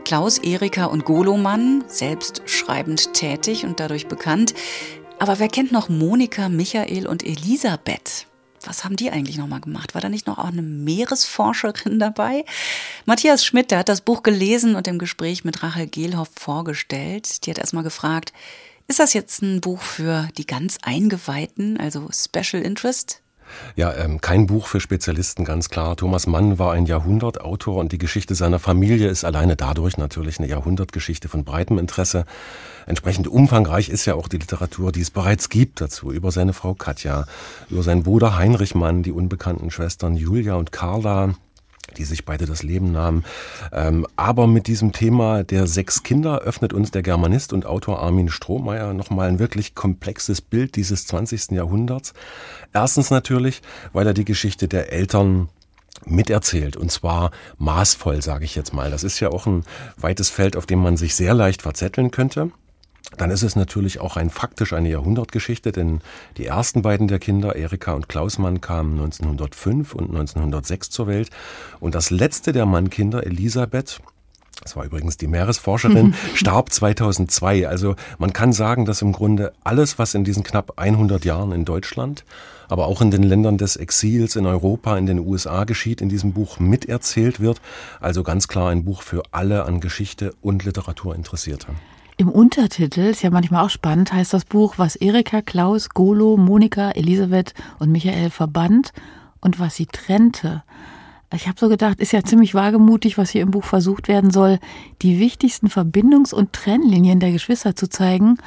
Klaus, 0.04 0.38
Erika 0.38 0.84
und 0.86 1.04
Golo 1.04 1.36
Mann, 1.36 1.84
selbst 1.86 2.42
schreibend 2.44 3.14
tätig 3.14 3.64
und 3.64 3.80
dadurch 3.80 4.06
bekannt. 4.06 4.54
Aber 5.18 5.38
wer 5.38 5.48
kennt 5.48 5.72
noch 5.72 5.88
Monika, 5.88 6.48
Michael 6.48 7.06
und 7.06 7.24
Elisabeth? 7.24 8.26
Was 8.66 8.84
haben 8.84 8.96
die 8.96 9.10
eigentlich 9.10 9.38
nochmal 9.38 9.60
gemacht? 9.60 9.94
War 9.94 10.00
da 10.00 10.08
nicht 10.08 10.26
noch 10.26 10.38
auch 10.38 10.44
eine 10.44 10.62
Meeresforscherin 10.62 11.98
dabei? 11.98 12.44
Matthias 13.04 13.44
Schmidt, 13.44 13.70
der 13.70 13.78
hat 13.78 13.88
das 13.88 14.00
Buch 14.00 14.22
gelesen 14.22 14.74
und 14.74 14.88
im 14.88 14.98
Gespräch 14.98 15.44
mit 15.44 15.62
Rachel 15.62 15.86
Gehlhoff 15.86 16.30
vorgestellt. 16.34 17.44
Die 17.46 17.50
hat 17.50 17.58
erstmal 17.58 17.84
gefragt, 17.84 18.32
ist 18.86 18.98
das 18.98 19.14
jetzt 19.14 19.42
ein 19.42 19.60
Buch 19.60 19.80
für 19.80 20.28
die 20.36 20.46
ganz 20.46 20.78
Eingeweihten, 20.82 21.78
also 21.78 22.08
Special 22.12 22.62
Interest? 22.62 23.20
Ja, 23.76 23.92
ähm, 23.94 24.20
kein 24.20 24.46
Buch 24.46 24.66
für 24.66 24.80
Spezialisten, 24.80 25.44
ganz 25.44 25.68
klar. 25.68 25.96
Thomas 25.96 26.26
Mann 26.26 26.58
war 26.58 26.72
ein 26.72 26.86
Jahrhundertautor 26.86 27.76
und 27.76 27.92
die 27.92 27.98
Geschichte 27.98 28.34
seiner 28.34 28.58
Familie 28.58 29.08
ist 29.08 29.24
alleine 29.24 29.56
dadurch 29.56 29.96
natürlich 29.96 30.38
eine 30.38 30.48
Jahrhundertgeschichte 30.48 31.28
von 31.28 31.44
breitem 31.44 31.78
Interesse. 31.78 32.24
Entsprechend 32.86 33.28
umfangreich 33.28 33.88
ist 33.88 34.04
ja 34.04 34.14
auch 34.14 34.28
die 34.28 34.38
Literatur, 34.38 34.92
die 34.92 35.00
es 35.00 35.10
bereits 35.10 35.48
gibt 35.48 35.80
dazu, 35.80 36.12
über 36.12 36.30
seine 36.30 36.52
Frau 36.52 36.74
Katja, 36.74 37.26
über 37.70 37.82
seinen 37.82 38.02
Bruder 38.02 38.36
Heinrich 38.36 38.74
Mann, 38.74 39.02
die 39.02 39.12
unbekannten 39.12 39.70
Schwestern 39.70 40.16
Julia 40.16 40.54
und 40.54 40.70
Carla, 40.70 41.34
die 41.96 42.04
sich 42.04 42.24
beide 42.24 42.46
das 42.46 42.62
Leben 42.62 42.92
nahmen. 42.92 43.24
Ähm, 43.72 44.06
aber 44.16 44.46
mit 44.46 44.66
diesem 44.66 44.92
Thema 44.92 45.44
der 45.44 45.66
sechs 45.66 46.02
Kinder 46.02 46.40
öffnet 46.40 46.72
uns 46.72 46.90
der 46.90 47.02
Germanist 47.02 47.52
und 47.52 47.66
Autor 47.66 48.00
Armin 48.00 48.28
Strohmeier 48.28 48.92
nochmal 48.94 49.28
ein 49.28 49.38
wirklich 49.38 49.74
komplexes 49.74 50.40
Bild 50.40 50.76
dieses 50.76 51.06
20. 51.06 51.52
Jahrhunderts. 51.52 52.14
Erstens 52.72 53.10
natürlich, 53.10 53.62
weil 53.92 54.06
er 54.06 54.14
die 54.14 54.24
Geschichte 54.24 54.68
der 54.68 54.92
Eltern 54.92 55.48
miterzählt 56.06 56.76
und 56.76 56.90
zwar 56.90 57.30
maßvoll, 57.58 58.20
sage 58.22 58.44
ich 58.44 58.54
jetzt 58.54 58.74
mal. 58.74 58.90
Das 58.90 59.04
ist 59.04 59.20
ja 59.20 59.30
auch 59.30 59.46
ein 59.46 59.64
weites 59.96 60.28
Feld, 60.28 60.56
auf 60.56 60.66
dem 60.66 60.80
man 60.80 60.96
sich 60.96 61.14
sehr 61.14 61.34
leicht 61.34 61.62
verzetteln 61.62 62.10
könnte. 62.10 62.50
Dann 63.16 63.30
ist 63.30 63.42
es 63.42 63.54
natürlich 63.54 64.00
auch 64.00 64.16
ein 64.16 64.30
faktisch 64.30 64.72
eine 64.72 64.90
Jahrhundertgeschichte, 64.90 65.72
denn 65.72 66.00
die 66.36 66.46
ersten 66.46 66.82
beiden 66.82 67.06
der 67.06 67.18
Kinder, 67.18 67.54
Erika 67.54 67.92
und 67.92 68.08
Klausmann, 68.08 68.60
kamen 68.60 68.92
1905 68.98 69.94
und 69.94 70.08
1906 70.10 70.90
zur 70.90 71.06
Welt. 71.06 71.30
Und 71.80 71.94
das 71.94 72.10
letzte 72.10 72.52
der 72.52 72.66
Mannkinder, 72.66 73.24
Elisabeth, 73.24 74.00
das 74.62 74.76
war 74.76 74.84
übrigens 74.84 75.16
die 75.16 75.26
Meeresforscherin, 75.26 76.14
starb 76.34 76.72
2002. 76.72 77.68
Also 77.68 77.94
man 78.18 78.32
kann 78.32 78.52
sagen, 78.52 78.84
dass 78.84 79.02
im 79.02 79.12
Grunde 79.12 79.52
alles, 79.62 79.98
was 79.98 80.14
in 80.14 80.24
diesen 80.24 80.42
knapp 80.42 80.72
100 80.76 81.24
Jahren 81.24 81.52
in 81.52 81.64
Deutschland, 81.64 82.24
aber 82.68 82.86
auch 82.86 83.02
in 83.02 83.10
den 83.10 83.22
Ländern 83.22 83.58
des 83.58 83.76
Exils, 83.76 84.36
in 84.36 84.46
Europa, 84.46 84.96
in 84.96 85.06
den 85.06 85.18
USA 85.18 85.64
geschieht, 85.64 86.00
in 86.00 86.08
diesem 86.08 86.32
Buch 86.32 86.58
miterzählt 86.58 87.40
wird. 87.40 87.60
Also 88.00 88.22
ganz 88.22 88.48
klar 88.48 88.70
ein 88.70 88.84
Buch 88.84 89.02
für 89.02 89.22
alle 89.32 89.64
an 89.64 89.80
Geschichte 89.80 90.34
und 90.40 90.64
Literatur 90.64 91.14
Interessierte. 91.14 91.68
Im 92.16 92.28
Untertitel, 92.28 93.00
ist 93.00 93.22
ja 93.22 93.30
manchmal 93.30 93.64
auch 93.64 93.70
spannend, 93.70 94.12
heißt 94.12 94.32
das 94.32 94.44
Buch, 94.44 94.74
was 94.76 94.94
Erika, 94.94 95.42
Klaus, 95.42 95.88
Golo, 95.88 96.36
Monika, 96.36 96.92
Elisabeth 96.92 97.54
und 97.80 97.90
Michael 97.90 98.30
verband 98.30 98.92
und 99.40 99.58
was 99.58 99.74
sie 99.74 99.86
trennte. 99.86 100.62
Ich 101.34 101.48
habe 101.48 101.58
so 101.58 101.68
gedacht, 101.68 101.98
ist 101.98 102.12
ja 102.12 102.22
ziemlich 102.22 102.54
wagemutig, 102.54 103.18
was 103.18 103.30
hier 103.30 103.42
im 103.42 103.50
Buch 103.50 103.64
versucht 103.64 104.06
werden 104.06 104.30
soll, 104.30 104.60
die 105.02 105.18
wichtigsten 105.18 105.66
Verbindungs- 105.66 106.32
und 106.32 106.52
Trennlinien 106.52 107.18
der 107.18 107.32
Geschwister 107.32 107.74
zu 107.74 107.88
zeigen 107.88 108.38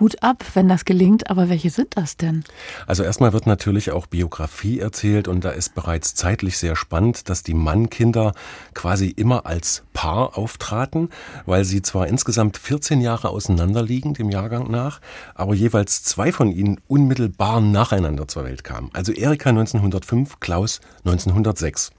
Hut 0.00 0.22
ab, 0.22 0.44
wenn 0.54 0.68
das 0.68 0.84
gelingt, 0.84 1.30
aber 1.30 1.48
welche 1.48 1.70
sind 1.70 1.96
das 1.96 2.16
denn? 2.16 2.42
Also 2.86 3.02
erstmal 3.02 3.32
wird 3.32 3.46
natürlich 3.46 3.92
auch 3.92 4.06
Biografie 4.06 4.80
erzählt 4.80 5.28
und 5.28 5.44
da 5.44 5.50
ist 5.50 5.74
bereits 5.74 6.14
zeitlich 6.14 6.58
sehr 6.58 6.74
spannend, 6.74 7.28
dass 7.28 7.42
die 7.42 7.54
Mannkinder 7.54 8.32
quasi 8.74 9.08
immer 9.08 9.46
als 9.46 9.84
Paar 9.92 10.36
auftraten, 10.38 11.10
weil 11.46 11.64
sie 11.64 11.82
zwar 11.82 12.08
insgesamt 12.08 12.56
14 12.56 13.00
Jahre 13.00 13.28
auseinanderliegen 13.28 14.14
dem 14.14 14.30
Jahrgang 14.30 14.70
nach, 14.70 15.00
aber 15.34 15.54
jeweils 15.54 16.02
zwei 16.02 16.32
von 16.32 16.50
ihnen 16.50 16.80
unmittelbar 16.88 17.60
nacheinander 17.60 18.26
zur 18.26 18.44
Welt 18.44 18.64
kamen. 18.64 18.90
Also 18.94 19.12
Erika 19.12 19.50
1905, 19.50 20.40
Klaus 20.40 20.80
1906. 21.04 21.92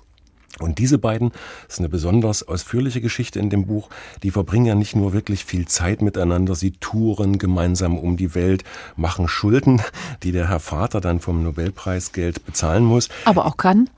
Und 0.60 0.80
diese 0.80 0.98
beiden, 0.98 1.32
das 1.66 1.76
ist 1.76 1.80
eine 1.80 1.90
besonders 1.90 2.48
ausführliche 2.48 3.02
Geschichte 3.02 3.40
in 3.40 3.50
dem 3.50 3.66
Buch, 3.66 3.90
die 4.22 4.32
verbringen 4.32 4.66
ja 4.66 4.76
nicht 4.76 4.96
nur 4.96 5.14
wirklich 5.14 5.46
viel 5.46 5.68
Zeit 5.68 6.02
miteinander, 6.02 6.56
sie 6.56 6.72
touren 6.72 7.38
gemeinsam 7.38 7.98
um 7.98 8.18
die 8.18 8.36
Welt, 8.36 8.64
machen 8.96 9.28
Schulden, 9.28 9.82
die 10.24 10.32
der 10.32 10.50
Herr 10.50 10.60
Vater 10.60 11.02
dann 11.02 11.20
vom 11.20 11.44
Nobelpreisgeld 11.44 12.46
bezahlen 12.46 12.84
muss. 12.84 13.10
Aber 13.26 13.46
auch 13.46 13.58
kann. 13.58 13.90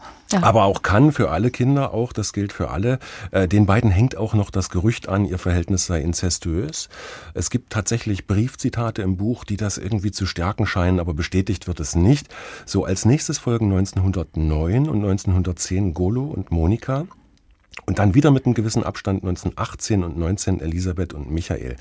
Aber 0.42 0.63
auch 0.63 0.82
kann 0.82 1.12
für 1.12 1.30
alle 1.30 1.51
Kinder 1.51 1.94
auch, 1.94 2.13
das 2.13 2.34
gilt 2.34 2.53
für 2.53 2.70
alle. 2.72 3.00
Äh, 3.32 3.48
den 3.48 3.65
beiden 3.65 3.92
hängt 3.92 4.15
auch 4.18 4.34
noch 4.34 4.50
das 4.50 4.70
Gerücht 4.70 5.08
an, 5.08 5.25
ihr 5.25 5.38
Verhältnis 5.38 5.86
sei 5.86 6.01
inzestuös. 6.01 6.89
Es 7.34 7.50
gibt 7.50 7.72
tatsächlich 7.72 8.25
Briefzitate 8.25 9.01
im 9.01 9.18
Buch, 9.18 9.44
die 9.44 9.58
das 9.58 9.77
irgendwie 9.77 10.12
zu 10.12 10.25
stärken 10.25 10.65
scheinen, 10.65 11.00
aber 11.00 11.13
bestätigt 11.13 11.68
wird 11.68 11.80
es 11.80 11.96
nicht. 11.96 12.30
So 12.65 12.86
als 12.86 13.06
nächstes 13.06 13.38
folgen 13.38 13.72
1909 13.72 14.89
und 14.89 15.03
1910 15.03 15.94
Golo 15.94 16.24
und 16.24 16.51
Monika. 16.51 17.06
Und 17.86 18.00
dann 18.00 18.15
wieder 18.15 18.32
mit 18.32 18.46
einem 18.46 18.53
gewissen 18.53 18.84
Abstand 18.84 19.24
1918 19.24 20.03
und 20.03 20.18
19 20.18 20.62
Elisabeth 20.62 21.13
und 21.13 21.30
Michael. 21.32 21.75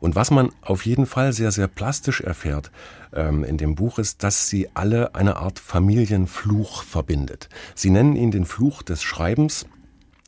Und 0.00 0.14
was 0.14 0.30
man 0.30 0.50
auf 0.62 0.86
jeden 0.86 1.06
Fall 1.06 1.32
sehr, 1.32 1.50
sehr 1.50 1.68
plastisch 1.68 2.20
erfährt 2.20 2.70
ähm, 3.12 3.44
in 3.44 3.58
dem 3.58 3.74
Buch 3.74 3.98
ist, 3.98 4.22
dass 4.22 4.48
sie 4.48 4.68
alle 4.74 5.14
eine 5.14 5.36
Art 5.36 5.58
Familienfluch 5.58 6.82
verbindet. 6.82 7.48
Sie 7.74 7.90
nennen 7.90 8.16
ihn 8.16 8.30
den 8.30 8.44
Fluch 8.44 8.82
des 8.82 9.02
Schreibens, 9.02 9.66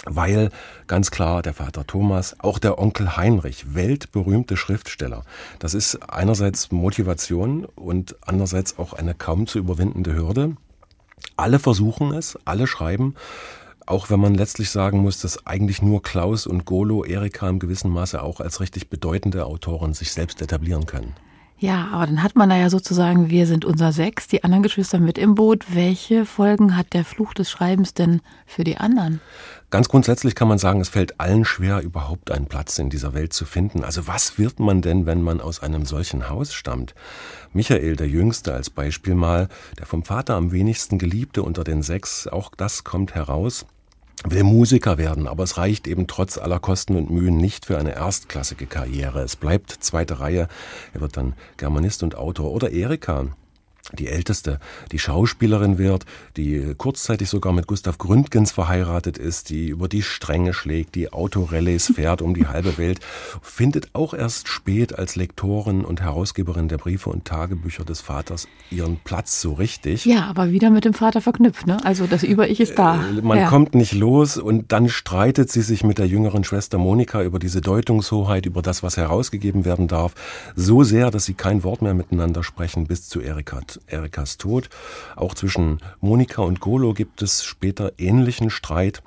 weil 0.06 0.50
ganz 0.86 1.10
klar 1.10 1.42
der 1.42 1.54
Vater 1.54 1.86
Thomas, 1.86 2.36
auch 2.38 2.58
der 2.58 2.78
Onkel 2.78 3.16
Heinrich, 3.16 3.74
weltberühmte 3.74 4.56
Schriftsteller. 4.56 5.24
Das 5.58 5.74
ist 5.74 5.96
einerseits 6.08 6.70
Motivation 6.70 7.64
und 7.64 8.16
andererseits 8.22 8.78
auch 8.78 8.92
eine 8.92 9.14
kaum 9.14 9.46
zu 9.46 9.58
überwindende 9.58 10.14
Hürde. 10.14 10.56
Alle 11.36 11.58
versuchen 11.58 12.12
es, 12.12 12.38
alle 12.44 12.66
schreiben. 12.66 13.14
Auch 13.86 14.10
wenn 14.10 14.18
man 14.18 14.34
letztlich 14.34 14.70
sagen 14.70 14.98
muss, 14.98 15.20
dass 15.20 15.46
eigentlich 15.46 15.80
nur 15.80 16.02
Klaus 16.02 16.48
und 16.48 16.64
Golo 16.64 17.04
Erika 17.04 17.48
im 17.48 17.60
gewissen 17.60 17.90
Maße 17.90 18.20
auch 18.20 18.40
als 18.40 18.60
richtig 18.60 18.90
bedeutende 18.90 19.46
Autoren 19.46 19.94
sich 19.94 20.12
selbst 20.12 20.42
etablieren 20.42 20.86
können. 20.86 21.14
Ja, 21.58 21.88
aber 21.90 22.06
dann 22.06 22.22
hat 22.22 22.36
man 22.36 22.50
da 22.50 22.56
ja 22.56 22.68
sozusagen, 22.68 23.30
wir 23.30 23.46
sind 23.46 23.64
unser 23.64 23.90
Sechs, 23.90 24.28
die 24.28 24.44
anderen 24.44 24.62
Geschwister 24.62 24.98
mit 24.98 25.16
im 25.16 25.34
Boot. 25.34 25.64
Welche 25.74 26.26
Folgen 26.26 26.76
hat 26.76 26.92
der 26.92 27.04
Fluch 27.04 27.32
des 27.32 27.48
Schreibens 27.48 27.94
denn 27.94 28.20
für 28.44 28.62
die 28.62 28.76
anderen? 28.76 29.20
Ganz 29.70 29.88
grundsätzlich 29.88 30.34
kann 30.34 30.48
man 30.48 30.58
sagen, 30.58 30.80
es 30.80 30.90
fällt 30.90 31.18
allen 31.18 31.46
schwer, 31.46 31.80
überhaupt 31.80 32.30
einen 32.30 32.46
Platz 32.46 32.78
in 32.78 32.90
dieser 32.90 33.14
Welt 33.14 33.32
zu 33.32 33.46
finden. 33.46 33.84
Also 33.84 34.06
was 34.06 34.36
wird 34.36 34.60
man 34.60 34.82
denn, 34.82 35.06
wenn 35.06 35.22
man 35.22 35.40
aus 35.40 35.62
einem 35.62 35.86
solchen 35.86 36.28
Haus 36.28 36.52
stammt? 36.52 36.94
Michael, 37.54 37.96
der 37.96 38.08
Jüngste 38.08 38.52
als 38.52 38.68
Beispiel 38.68 39.14
mal, 39.14 39.48
der 39.78 39.86
vom 39.86 40.02
Vater 40.02 40.34
am 40.34 40.52
wenigsten 40.52 40.98
geliebte 40.98 41.42
unter 41.42 41.64
den 41.64 41.82
sechs, 41.82 42.26
auch 42.26 42.50
das 42.54 42.84
kommt 42.84 43.14
heraus 43.14 43.64
will 44.24 44.44
Musiker 44.44 44.98
werden, 44.98 45.26
aber 45.26 45.44
es 45.44 45.58
reicht 45.58 45.86
eben 45.86 46.06
trotz 46.06 46.38
aller 46.38 46.58
Kosten 46.58 46.96
und 46.96 47.10
Mühen 47.10 47.36
nicht 47.36 47.66
für 47.66 47.78
eine 47.78 47.94
erstklassige 47.94 48.66
Karriere. 48.66 49.20
Es 49.22 49.36
bleibt 49.36 49.70
zweite 49.70 50.20
Reihe. 50.20 50.48
Er 50.94 51.00
wird 51.00 51.16
dann 51.16 51.34
Germanist 51.56 52.02
und 52.02 52.16
Autor. 52.16 52.50
Oder 52.52 52.70
Erika, 52.70 53.26
die 53.92 54.08
älteste, 54.08 54.58
die 54.92 54.98
Schauspielerin 54.98 55.78
wird, 55.78 56.04
die 56.36 56.74
kurzzeitig 56.76 57.28
sogar 57.28 57.52
mit 57.52 57.66
Gustav 57.66 57.98
Gründgens 57.98 58.52
verheiratet 58.52 59.18
ist, 59.18 59.50
die 59.50 59.68
über 59.68 59.88
die 59.88 60.02
Stränge 60.02 60.54
schlägt, 60.54 60.94
die 60.94 61.12
Autorallyes 61.12 61.92
fährt 61.94 62.22
um 62.22 62.34
die 62.34 62.46
halbe 62.46 62.78
Welt, 62.78 63.00
findet 63.42 63.90
auch 63.92 64.14
erst 64.14 64.48
spät 64.48 64.98
als 64.98 65.16
Lektorin 65.16 65.84
und 65.84 66.00
Herausgeberin 66.00 66.68
der 66.68 66.78
Briefe 66.78 67.10
und 67.10 67.24
Tagebücher 67.24 67.84
des 67.84 68.00
Vaters 68.00 68.48
ihren 68.70 68.98
Platz 68.98 69.40
so 69.40 69.52
richtig. 69.52 70.04
Ja, 70.04 70.26
aber 70.26 70.50
wieder 70.50 70.70
mit 70.70 70.84
dem 70.84 70.94
Vater 70.94 71.20
verknüpft, 71.20 71.66
ne? 71.66 71.78
Also 71.84 72.06
das 72.06 72.22
Über-Ich 72.22 72.60
ist 72.60 72.78
da. 72.78 72.96
Äh, 72.96 73.22
man 73.22 73.38
ja. 73.38 73.48
kommt 73.48 73.74
nicht 73.74 73.92
los 73.92 74.36
und 74.36 74.72
dann 74.72 74.88
streitet 74.88 75.50
sie 75.50 75.62
sich 75.62 75.84
mit 75.84 75.98
der 75.98 76.06
jüngeren 76.06 76.44
Schwester 76.44 76.78
Monika 76.78 77.22
über 77.22 77.38
diese 77.38 77.60
Deutungshoheit, 77.60 78.46
über 78.46 78.62
das, 78.62 78.82
was 78.82 78.96
herausgegeben 78.96 79.64
werden 79.64 79.88
darf, 79.88 80.14
so 80.54 80.82
sehr, 80.82 81.10
dass 81.10 81.24
sie 81.24 81.34
kein 81.34 81.62
Wort 81.62 81.82
mehr 81.82 81.94
miteinander 81.94 82.42
sprechen 82.42 82.86
bis 82.86 83.08
zu 83.08 83.20
Erika 83.20 83.56
Erikas 83.86 84.36
Tod. 84.36 84.68
Auch 85.16 85.34
zwischen 85.34 85.78
Monika 86.00 86.42
und 86.42 86.60
Golo 86.60 86.94
gibt 86.94 87.22
es 87.22 87.44
später 87.44 87.92
ähnlichen 87.98 88.50
Streit. 88.50 89.02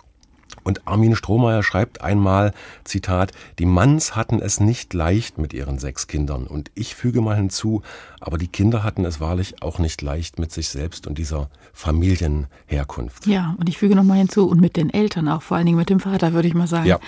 Und 0.64 0.88
Armin 0.88 1.16
Strohmeier 1.16 1.64
schreibt 1.64 2.02
einmal, 2.02 2.54
Zitat, 2.84 3.32
die 3.60 3.66
Manns 3.66 4.16
hatten 4.16 4.40
es 4.40 4.60
nicht 4.60 4.94
leicht 4.94 5.38
mit 5.38 5.54
ihren 5.54 5.80
sechs 5.80 6.08
Kindern. 6.08 6.48
Und 6.48 6.72
ich 6.76 6.96
füge 6.96 7.22
mal 7.22 7.36
hinzu, 7.36 7.82
aber 8.20 8.38
die 8.38 8.48
Kinder 8.48 8.84
hatten 8.84 9.06
es 9.06 9.20
wahrlich 9.20 9.62
auch 9.62 9.80
nicht 9.80 10.02
leicht 10.02 10.40
mit 10.40 10.52
sich 10.52 10.70
selbst 10.70 11.08
und 11.08 11.18
dieser 11.18 11.50
Familienherkunft. 11.74 13.26
Ja, 13.28 13.56
und 13.58 13.70
ich 13.70 13.78
füge 13.78 13.96
noch 13.96 14.04
mal 14.04 14.18
hinzu, 14.18 14.48
und 14.48 14.60
mit 14.60 14.76
den 14.76 14.90
Eltern 14.90 15.28
auch, 15.28 15.42
vor 15.42 15.58
allen 15.58 15.66
Dingen 15.66 15.78
mit 15.78 15.90
dem 15.90 16.00
Vater, 16.00 16.34
würde 16.34 16.48
ich 16.48 16.54
mal 16.54 16.68
sagen. 16.68 16.88
Ja. 16.88 17.00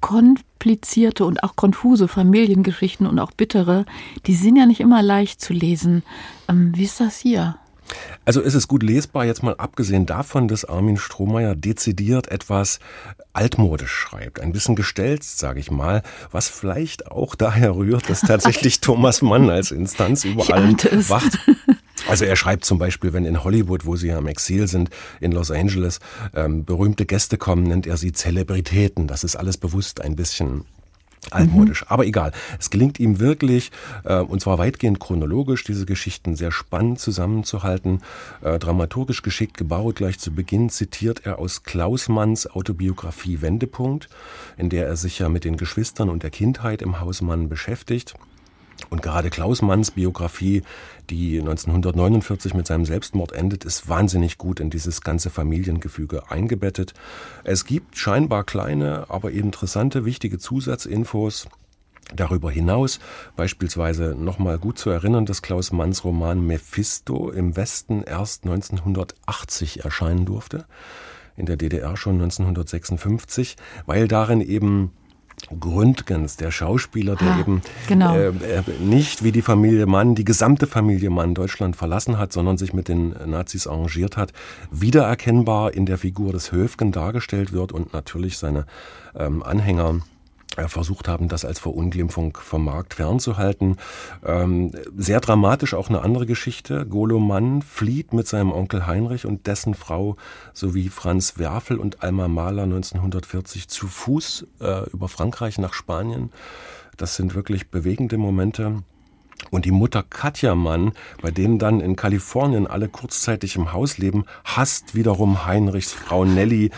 Komplizierte 0.00 1.24
und 1.24 1.42
auch 1.42 1.56
konfuse 1.56 2.08
Familiengeschichten 2.08 3.06
und 3.06 3.18
auch 3.18 3.32
bittere, 3.32 3.86
die 4.26 4.34
sind 4.34 4.56
ja 4.56 4.66
nicht 4.66 4.80
immer 4.80 5.02
leicht 5.02 5.40
zu 5.40 5.52
lesen. 5.52 6.02
Ähm, 6.48 6.72
wie 6.74 6.84
ist 6.84 7.00
das 7.00 7.18
hier? 7.18 7.56
Also 8.24 8.40
ist 8.40 8.54
es 8.54 8.68
gut 8.68 8.82
lesbar, 8.82 9.24
jetzt 9.24 9.42
mal 9.42 9.54
abgesehen 9.56 10.06
davon, 10.06 10.48
dass 10.48 10.64
Armin 10.64 10.96
Strohmeier 10.96 11.54
dezidiert 11.54 12.28
etwas 12.28 12.80
altmodisch 13.32 13.92
schreibt, 13.92 14.40
ein 14.40 14.52
bisschen 14.52 14.76
gestelzt, 14.76 15.38
sage 15.38 15.60
ich 15.60 15.70
mal, 15.70 16.02
was 16.32 16.48
vielleicht 16.48 17.10
auch 17.10 17.34
daher 17.34 17.76
rührt, 17.76 18.08
dass 18.10 18.20
tatsächlich 18.22 18.80
Thomas 18.80 19.22
Mann 19.22 19.50
als 19.50 19.70
Instanz 19.70 20.24
über 20.24 20.52
allem 20.52 20.76
wacht. 21.08 21.38
Also 22.08 22.24
er 22.24 22.36
schreibt 22.36 22.64
zum 22.64 22.78
Beispiel, 22.78 23.12
wenn 23.12 23.24
in 23.24 23.42
Hollywood, 23.42 23.84
wo 23.84 23.96
sie 23.96 24.08
ja 24.08 24.18
im 24.18 24.28
Exil 24.28 24.68
sind, 24.68 24.90
in 25.18 25.32
Los 25.32 25.50
Angeles, 25.50 25.98
ähm, 26.34 26.64
berühmte 26.64 27.04
Gäste 27.04 27.36
kommen, 27.36 27.64
nennt 27.64 27.86
er 27.86 27.96
sie 27.96 28.12
Zelebritäten. 28.12 29.08
Das 29.08 29.24
ist 29.24 29.34
alles 29.34 29.56
bewusst 29.56 30.00
ein 30.02 30.14
bisschen 30.14 30.66
altmodisch. 31.32 31.82
Mhm. 31.82 31.86
Aber 31.88 32.06
egal. 32.06 32.32
Es 32.58 32.70
gelingt 32.70 33.00
ihm 33.00 33.20
wirklich, 33.20 33.70
äh, 34.04 34.18
und 34.18 34.40
zwar 34.40 34.58
weitgehend 34.58 35.00
chronologisch, 35.00 35.64
diese 35.64 35.86
Geschichten 35.86 36.36
sehr 36.36 36.52
spannend 36.52 37.00
zusammenzuhalten, 37.00 38.02
äh, 38.42 38.58
dramaturgisch 38.58 39.22
geschickt 39.22 39.56
gebaut. 39.56 39.96
Gleich 39.96 40.18
zu 40.18 40.32
Beginn 40.32 40.70
zitiert 40.70 41.24
er 41.24 41.38
aus 41.38 41.62
Klaus 41.62 42.08
Manns 42.08 42.46
Autobiografie 42.46 43.40
Wendepunkt, 43.40 44.08
in 44.56 44.68
der 44.68 44.86
er 44.86 44.96
sich 44.96 45.18
ja 45.18 45.28
mit 45.28 45.44
den 45.44 45.56
Geschwistern 45.56 46.08
und 46.08 46.22
der 46.22 46.30
Kindheit 46.30 46.82
im 46.82 47.00
Haus 47.00 47.22
Mann 47.22 47.48
beschäftigt. 47.48 48.14
Und 48.90 49.02
gerade 49.02 49.30
Klaus 49.30 49.62
Manns 49.62 49.90
Biografie, 49.90 50.62
die 51.10 51.38
1949 51.40 52.54
mit 52.54 52.66
seinem 52.66 52.84
Selbstmord 52.84 53.32
endet, 53.32 53.64
ist 53.64 53.88
wahnsinnig 53.88 54.38
gut 54.38 54.60
in 54.60 54.70
dieses 54.70 55.00
ganze 55.00 55.30
Familiengefüge 55.30 56.30
eingebettet. 56.30 56.94
Es 57.44 57.64
gibt 57.64 57.96
scheinbar 57.96 58.44
kleine, 58.44 59.06
aber 59.08 59.30
interessante, 59.30 60.04
wichtige 60.04 60.38
Zusatzinfos. 60.38 61.48
Darüber 62.14 62.52
hinaus 62.52 63.00
beispielsweise 63.34 64.14
nochmal 64.14 64.58
gut 64.58 64.78
zu 64.78 64.90
erinnern, 64.90 65.26
dass 65.26 65.42
Klaus 65.42 65.72
Manns 65.72 66.04
Roman 66.04 66.46
Mephisto 66.46 67.30
im 67.30 67.56
Westen 67.56 68.04
erst 68.04 68.44
1980 68.44 69.84
erscheinen 69.84 70.24
durfte, 70.24 70.66
in 71.36 71.46
der 71.46 71.56
DDR 71.56 71.96
schon 71.96 72.14
1956, 72.14 73.56
weil 73.86 74.06
darin 74.06 74.40
eben 74.40 74.92
Gründgens, 75.60 76.36
der 76.36 76.50
Schauspieler, 76.50 77.14
der 77.14 77.34
ah, 77.34 77.40
eben 77.40 77.62
genau. 77.86 78.16
äh, 78.16 78.32
nicht 78.80 79.22
wie 79.22 79.32
die 79.32 79.42
Familie 79.42 79.86
Mann, 79.86 80.14
die 80.14 80.24
gesamte 80.24 80.66
Familie 80.66 81.10
Mann 81.10 81.34
Deutschland 81.34 81.76
verlassen 81.76 82.18
hat, 82.18 82.32
sondern 82.32 82.56
sich 82.56 82.72
mit 82.72 82.88
den 82.88 83.14
Nazis 83.26 83.66
arrangiert 83.66 84.16
hat, 84.16 84.32
wiedererkennbar 84.70 85.74
in 85.74 85.86
der 85.86 85.98
Figur 85.98 86.32
des 86.32 86.52
Höfgen 86.52 86.90
dargestellt 86.90 87.52
wird 87.52 87.72
und 87.72 87.92
natürlich 87.92 88.38
seine 88.38 88.66
ähm, 89.14 89.42
Anhänger 89.42 89.96
äh, 89.96 90.15
versucht 90.68 91.08
haben, 91.08 91.28
das 91.28 91.44
als 91.44 91.58
Verunglimpfung 91.58 92.36
vom 92.40 92.64
Markt 92.64 92.94
fernzuhalten. 92.94 93.76
Ähm, 94.24 94.72
sehr 94.96 95.20
dramatisch 95.20 95.74
auch 95.74 95.88
eine 95.88 96.02
andere 96.02 96.26
Geschichte. 96.26 96.86
Golo 96.86 97.18
Mann 97.18 97.62
flieht 97.62 98.12
mit 98.12 98.26
seinem 98.26 98.52
Onkel 98.52 98.86
Heinrich 98.86 99.26
und 99.26 99.46
dessen 99.46 99.74
Frau 99.74 100.16
sowie 100.52 100.88
Franz 100.88 101.38
Werfel 101.38 101.78
und 101.78 102.02
Alma 102.02 102.28
Mahler 102.28 102.64
1940 102.64 103.68
zu 103.68 103.86
Fuß 103.86 104.46
äh, 104.60 104.90
über 104.90 105.08
Frankreich 105.08 105.58
nach 105.58 105.74
Spanien. 105.74 106.32
Das 106.96 107.16
sind 107.16 107.34
wirklich 107.34 107.70
bewegende 107.70 108.16
Momente. 108.16 108.82
Und 109.50 109.64
die 109.64 109.70
Mutter 109.70 110.02
Katja 110.02 110.54
Mann, 110.54 110.92
bei 111.22 111.30
denen 111.30 111.58
dann 111.58 111.80
in 111.80 111.96
Kalifornien 111.96 112.66
alle 112.66 112.88
kurzzeitig 112.88 113.56
im 113.56 113.72
Haus 113.72 113.98
leben, 113.98 114.24
hasst 114.44 114.94
wiederum 114.94 115.46
Heinrichs 115.46 115.92
Frau 115.92 116.24
Nelly, 116.24 116.70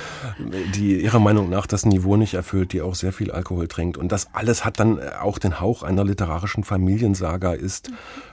die 0.74 1.00
ihrer 1.00 1.20
Meinung 1.20 1.48
nach 1.50 1.66
das 1.66 1.86
Niveau 1.86 2.16
nicht 2.16 2.34
erfüllt, 2.34 2.72
die 2.72 2.82
auch 2.82 2.94
sehr 2.94 3.12
viel 3.12 3.30
Alkohol 3.30 3.68
trinkt. 3.68 3.96
Und 3.96 4.12
das 4.12 4.34
alles 4.34 4.64
hat 4.64 4.80
dann 4.80 5.00
auch 5.20 5.38
den 5.38 5.60
Hauch 5.60 5.82
einer 5.82 6.04
literarischen 6.04 6.64
Familiensaga, 6.64 7.52
ist 7.52 7.90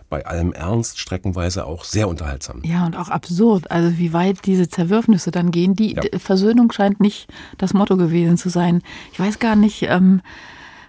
bei 0.10 0.25
allem 0.25 0.53
Ernst 0.53 1.00
streckenweise 1.00 1.65
auch 1.65 1.84
sehr 1.84 2.08
unterhaltsam. 2.08 2.62
Ja, 2.63 2.86
und 2.86 2.96
auch 2.96 3.10
absurd. 3.10 3.72
Also 3.72 3.98
wie 3.98 4.13
weit 4.13 4.46
diese 4.46 4.70
Zerwürfnisse 4.70 5.32
dann 5.32 5.51
gehen. 5.51 5.75
Die 5.75 5.96
ja. 5.96 6.03
Versöhnung 6.20 6.72
scheint 6.72 7.00
nicht 7.00 7.27
das 7.58 7.74
Motto 7.74 7.98
gewesen 7.98 8.38
zu 8.38 8.50
sein. 8.50 8.82
Ich 9.13 9.20
weiß 9.20 9.39
gar 9.39 9.55
nicht, 9.55 9.84
ähm, 9.84 10.22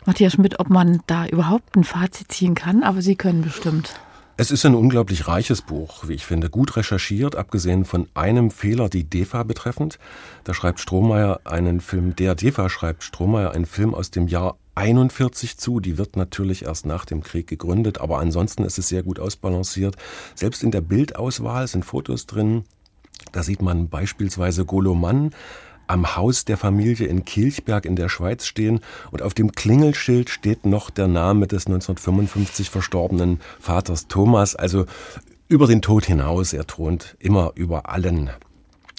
Matthias 0.07 0.35
Schmidt, 0.35 0.61
ob 0.61 0.71
man 0.71 1.01
da 1.07 1.27
überhaupt 1.27 1.77
ein 1.77 1.85
Fazit 1.85 2.33
ziehen 2.33 2.55
kann, 2.55 2.83
aber 2.83 3.03
Sie 3.03 3.17
können 3.17 3.43
bestimmt. 3.43 3.95
Es 4.39 4.51
ist 4.51 4.67
ein 4.67 4.75
unglaublich 4.75 5.29
reiches 5.29 5.63
Buch, 5.63 6.09
wie 6.09 6.13
ich 6.13 6.27
finde, 6.27 6.51
gut 6.51 6.77
recherchiert, 6.77 7.37
abgesehen 7.37 7.87
von 7.87 8.07
einem 8.13 8.51
Fehler, 8.51 8.91
die 8.91 9.05
DEFA 9.05 9.45
betreffend. 9.45 9.99
Da 10.45 10.53
schreibt 10.53 10.79
Strohmeier 10.79 11.41
einen 11.45 11.81
Film, 11.81 12.15
der 12.17 12.35
DEFA 12.35 12.69
schreibt 12.69 13.03
Strohmeier 13.03 13.53
einen 13.53 13.65
Film 13.65 13.95
aus 13.95 14.11
dem 14.11 14.29
Jahr 14.29 14.59
41 14.75 15.57
zu. 15.57 15.81
Die 15.81 15.97
wird 15.97 16.17
natürlich 16.17 16.67
erst 16.67 16.85
nach 16.85 17.07
dem 17.07 17.23
Krieg 17.23 17.47
gegründet, 17.47 17.99
aber 17.99 18.19
ansonsten 18.19 18.65
ist 18.65 18.79
es 18.79 18.89
sehr 18.89 19.03
gut 19.03 19.19
ausbalanciert. 19.19 19.97
Selbst 20.35 20.63
in 20.63 20.71
der 20.71 20.83
Bildauswahl 20.83 21.67
sind 21.67 21.87
Fotos 21.87 22.27
drin. 22.27 22.65
Da 23.33 23.43
sieht 23.43 23.63
man 23.63 23.89
beispielsweise 23.89 24.67
Golo 24.67 24.95
Mann, 24.95 25.31
am 25.87 26.17
Haus 26.17 26.45
der 26.45 26.57
Familie 26.57 27.07
in 27.07 27.25
Kilchberg 27.25 27.85
in 27.85 27.97
der 27.97 28.09
Schweiz 28.09 28.47
stehen 28.47 28.81
und 29.11 29.23
auf 29.23 29.35
dem 29.35 29.53
Klingelschild 29.53 30.31
steht 30.31 30.67
noch 30.67 30.91
der 30.91 31.09
Name 31.09 31.47
des 31.47 31.67
1955 31.67 32.71
verstorbenen 32.71 33.41
Vaters 33.61 34.09
Thomas, 34.09 34.57
also 34.57 34.87
über 35.49 35.67
den 35.67 35.83
Tod 35.83 36.07
hinaus, 36.07 36.53
er 36.53 36.67
thront 36.67 37.17
immer 37.21 37.53
über 37.55 37.89
allen. 37.89 38.31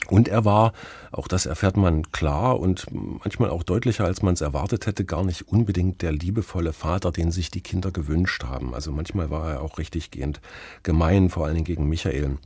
Und 0.10 0.30
er 0.30 0.45
war, 0.45 0.71
auch 1.12 1.28
das 1.28 1.45
erfährt 1.45 1.76
man 1.76 2.12
klar 2.12 2.60
und 2.60 2.86
manchmal 2.91 3.50
auch 3.50 3.63
deutlicher, 3.63 4.06
als 4.06 4.21
man 4.21 4.34
es 4.34 4.41
erwartet 4.41 4.86
hätte, 4.86 5.04
gar 5.04 5.26
nicht 5.26 5.50
unbedingt 5.50 6.02
der 6.02 6.13
liebevolle 6.13 6.71
Vater, 6.71 7.12
den 7.12 7.32
sich 7.32 7.52
die 7.52 7.62
Kinder 7.62 7.91
gewünscht 7.91 8.45
haben. 8.45 8.73
Also 8.73 8.91
manchmal 8.91 9.30
war 9.30 9.52
er 9.52 9.62
auch 9.62 9.78
richtig 9.78 10.12
gehend 10.12 10.39
gemein, 10.84 11.30
vor 11.30 11.45
allen 11.45 11.56
Dingen 11.56 11.65
gegen 11.65 11.89
Michael. 11.89 12.38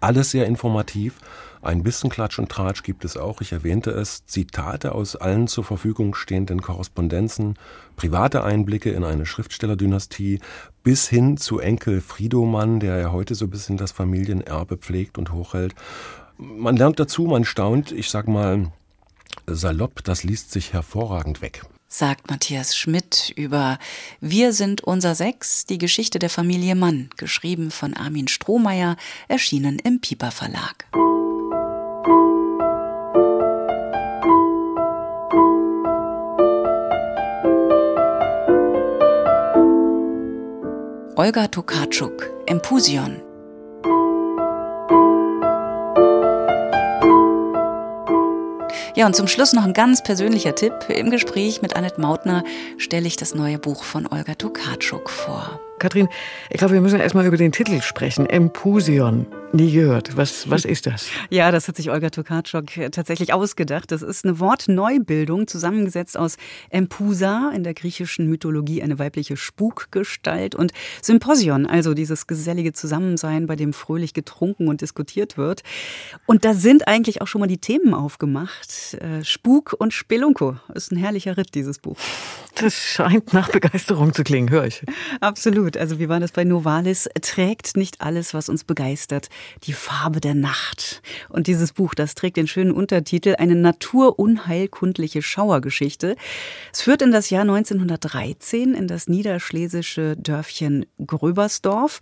Alles 0.00 0.30
sehr 0.30 0.46
informativ 0.46 1.14
ein 1.62 1.82
bisschen 1.82 2.10
Klatsch 2.10 2.38
und 2.38 2.48
Tratsch 2.48 2.82
gibt 2.82 3.04
es 3.04 3.16
auch. 3.16 3.40
Ich 3.40 3.52
erwähnte 3.52 3.90
es. 3.90 4.24
Zitate 4.24 4.94
aus 4.94 5.16
allen 5.16 5.46
zur 5.46 5.64
Verfügung 5.64 6.14
stehenden 6.14 6.62
Korrespondenzen, 6.62 7.58
private 7.96 8.44
Einblicke 8.44 8.90
in 8.90 9.04
eine 9.04 9.26
Schriftstellerdynastie, 9.26 10.40
bis 10.82 11.08
hin 11.08 11.36
zu 11.36 11.58
Enkel 11.58 12.00
Friedomann, 12.00 12.80
der 12.80 12.98
ja 12.98 13.12
heute 13.12 13.34
so 13.34 13.46
ein 13.46 13.50
bisschen 13.50 13.76
das 13.76 13.92
Familienerbe 13.92 14.78
pflegt 14.78 15.18
und 15.18 15.32
hochhält. 15.32 15.74
Man 16.38 16.76
lernt 16.76 16.98
dazu, 16.98 17.24
man 17.24 17.44
staunt. 17.44 17.92
Ich 17.92 18.10
sag 18.10 18.26
mal 18.26 18.72
salopp, 19.46 20.02
das 20.04 20.24
liest 20.24 20.52
sich 20.52 20.72
hervorragend 20.72 21.42
weg 21.42 21.62
sagt 21.92 22.30
Matthias 22.30 22.76
Schmidt 22.76 23.32
über 23.34 23.78
Wir 24.20 24.52
sind 24.52 24.82
unser 24.82 25.14
Sechs, 25.16 25.66
die 25.66 25.78
Geschichte 25.78 26.20
der 26.20 26.30
Familie 26.30 26.76
Mann, 26.76 27.10
geschrieben 27.16 27.70
von 27.70 27.94
Armin 27.94 28.28
Strohmeier, 28.28 28.96
erschienen 29.26 29.78
im 29.80 30.00
Piper 30.00 30.30
Verlag. 30.30 30.86
Olga 41.20 41.48
Tokarczuk, 41.48 42.30
Empusion. 42.46 43.20
Ja, 48.96 49.04
und 49.04 49.14
zum 49.14 49.28
Schluss 49.28 49.52
noch 49.52 49.64
ein 49.64 49.74
ganz 49.74 50.02
persönlicher 50.02 50.54
Tipp. 50.54 50.72
Im 50.88 51.10
Gespräch 51.10 51.60
mit 51.60 51.76
Annette 51.76 52.00
Mautner 52.00 52.42
stelle 52.78 53.06
ich 53.06 53.18
das 53.18 53.34
neue 53.34 53.58
Buch 53.58 53.84
von 53.84 54.06
Olga 54.06 54.34
Tokarczuk 54.34 55.10
vor. 55.10 55.60
Katrin, 55.80 56.08
ich 56.50 56.58
glaube, 56.58 56.74
wir 56.74 56.80
müssen 56.80 57.00
erstmal 57.00 57.26
über 57.26 57.38
den 57.38 57.52
Titel 57.52 57.80
sprechen. 57.80 58.26
Empusion. 58.26 59.26
Nie 59.52 59.72
gehört. 59.72 60.16
Was, 60.16 60.48
was 60.48 60.64
ist 60.64 60.86
das? 60.86 61.08
Ja, 61.28 61.50
das 61.50 61.66
hat 61.66 61.74
sich 61.74 61.90
Olga 61.90 62.10
Tokarczuk 62.10 62.66
tatsächlich 62.92 63.32
ausgedacht. 63.32 63.90
Das 63.90 64.00
ist 64.02 64.24
eine 64.24 64.38
Wortneubildung, 64.38 65.48
zusammengesetzt 65.48 66.16
aus 66.16 66.36
Empusa, 66.68 67.50
in 67.52 67.64
der 67.64 67.74
griechischen 67.74 68.28
Mythologie 68.28 68.80
eine 68.80 69.00
weibliche 69.00 69.36
Spukgestalt, 69.36 70.54
und 70.54 70.72
Symposion, 71.02 71.66
also 71.66 71.94
dieses 71.94 72.28
gesellige 72.28 72.72
Zusammensein, 72.72 73.46
bei 73.46 73.56
dem 73.56 73.72
fröhlich 73.72 74.14
getrunken 74.14 74.68
und 74.68 74.82
diskutiert 74.82 75.36
wird. 75.36 75.62
Und 76.26 76.44
da 76.44 76.54
sind 76.54 76.86
eigentlich 76.86 77.20
auch 77.20 77.26
schon 77.26 77.40
mal 77.40 77.48
die 77.48 77.58
Themen 77.58 77.92
aufgemacht. 77.92 78.94
Äh, 79.00 79.24
Spuk 79.24 79.74
und 79.76 79.92
Spelunko. 79.92 80.58
Ist 80.74 80.92
ein 80.92 80.96
herrlicher 80.96 81.36
Ritt, 81.36 81.56
dieses 81.56 81.80
Buch. 81.80 81.96
Das 82.54 82.74
scheint 82.74 83.32
nach 83.32 83.48
Begeisterung 83.48 84.12
zu 84.12 84.22
klingen, 84.22 84.50
höre 84.50 84.66
ich. 84.66 84.84
Absolut. 85.20 85.69
Also 85.76 85.98
wie 85.98 86.08
war 86.08 86.20
das 86.20 86.32
bei 86.32 86.44
Novalis? 86.44 87.08
Trägt 87.20 87.76
nicht 87.76 88.00
alles, 88.00 88.34
was 88.34 88.48
uns 88.48 88.64
begeistert, 88.64 89.28
die 89.64 89.72
Farbe 89.72 90.20
der 90.20 90.34
Nacht. 90.34 91.02
Und 91.28 91.46
dieses 91.46 91.72
Buch, 91.72 91.94
das 91.94 92.14
trägt 92.14 92.36
den 92.36 92.46
schönen 92.46 92.72
Untertitel 92.72 93.34
Eine 93.38 93.54
naturunheilkundliche 93.54 95.22
Schauergeschichte. 95.22 96.16
Es 96.72 96.82
führt 96.82 97.02
in 97.02 97.12
das 97.12 97.30
Jahr 97.30 97.42
1913 97.42 98.74
in 98.74 98.86
das 98.86 99.08
niederschlesische 99.08 100.16
Dörfchen 100.16 100.86
Gröbersdorf. 101.04 102.00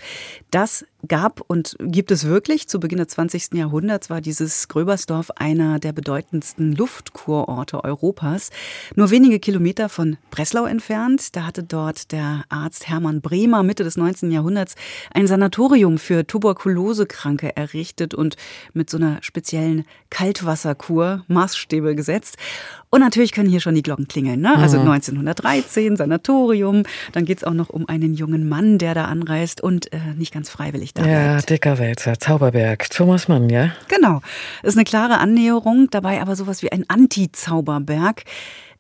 Das 0.51 0.85
gab 1.07 1.41
und 1.47 1.77
gibt 1.81 2.11
es 2.11 2.25
wirklich. 2.25 2.69
Zu 2.69 2.81
Beginn 2.81 2.99
des 2.99 3.09
20. 3.09 3.55
Jahrhunderts 3.55 4.11
war 4.11 4.21
dieses 4.21 4.67
Gröbersdorf 4.69 5.31
einer 5.37 5.79
der 5.79 5.93
bedeutendsten 5.93 6.75
Luftkurorte 6.75 7.85
Europas. 7.85 8.51
Nur 8.97 9.11
wenige 9.11 9.39
Kilometer 9.39 9.89
von 9.89 10.17
Breslau 10.31 10.65
entfernt. 10.65 11.37
Da 11.37 11.47
hatte 11.47 11.63
dort 11.63 12.11
der 12.11 12.45
Arzt 12.49 12.89
Hermann 12.89 13.21
Bremer 13.21 13.63
Mitte 13.63 13.85
des 13.85 13.97
19. 13.97 14.33
Jahrhunderts 14.33 14.75
ein 15.13 15.27
Sanatorium 15.27 15.99
für 15.99 16.27
Tuberkulosekranke 16.27 17.57
errichtet 17.57 18.15
und 18.15 18.37
mit 18.73 18.91
so 18.91 18.97
einer 18.97 19.23
speziellen 19.23 19.85
Kaltwasserkur 20.11 21.25
Maßstäbe 21.29 21.95
gesetzt. 21.95 22.37
Und 22.91 23.01
natürlich 23.01 23.33
können 23.33 23.49
hier 23.51 23.61
schon 23.61 23.75
die 23.75 23.83
Glocken 23.83 24.09
klingeln. 24.09 24.41
Ne? 24.41 24.57
Also 24.57 24.79
1913, 24.79 25.93
mhm. 25.93 25.97
Sanatorium. 25.97 26.83
Dann 27.13 27.25
geht's 27.25 27.45
auch 27.45 27.53
noch 27.53 27.69
um 27.69 27.89
einen 27.89 28.15
jungen 28.15 28.49
Mann, 28.49 28.79
der 28.79 28.95
da 28.95 29.05
anreist 29.05 29.61
und 29.61 29.93
äh, 29.93 29.99
nicht 30.17 30.33
ganz 30.33 30.49
freiwillig 30.49 30.95
da 30.95 31.05
Ja, 31.05 31.33
bleibt. 31.33 31.51
dicker 31.51 31.79
Wälzer, 31.79 32.19
Zauberberg, 32.19 32.89
Thomas 32.91 33.29
Mann, 33.29 33.51
ja? 33.51 33.73
Genau. 33.89 34.21
Ist 34.63 34.77
eine 34.77 34.85
klare 34.85 35.19
Annäherung, 35.19 35.89
dabei 35.91 36.21
aber 36.23 36.35
sowas 36.35 36.63
wie 36.63 36.73
ein 36.73 36.85
Anti-Zauberberg. 36.89 38.25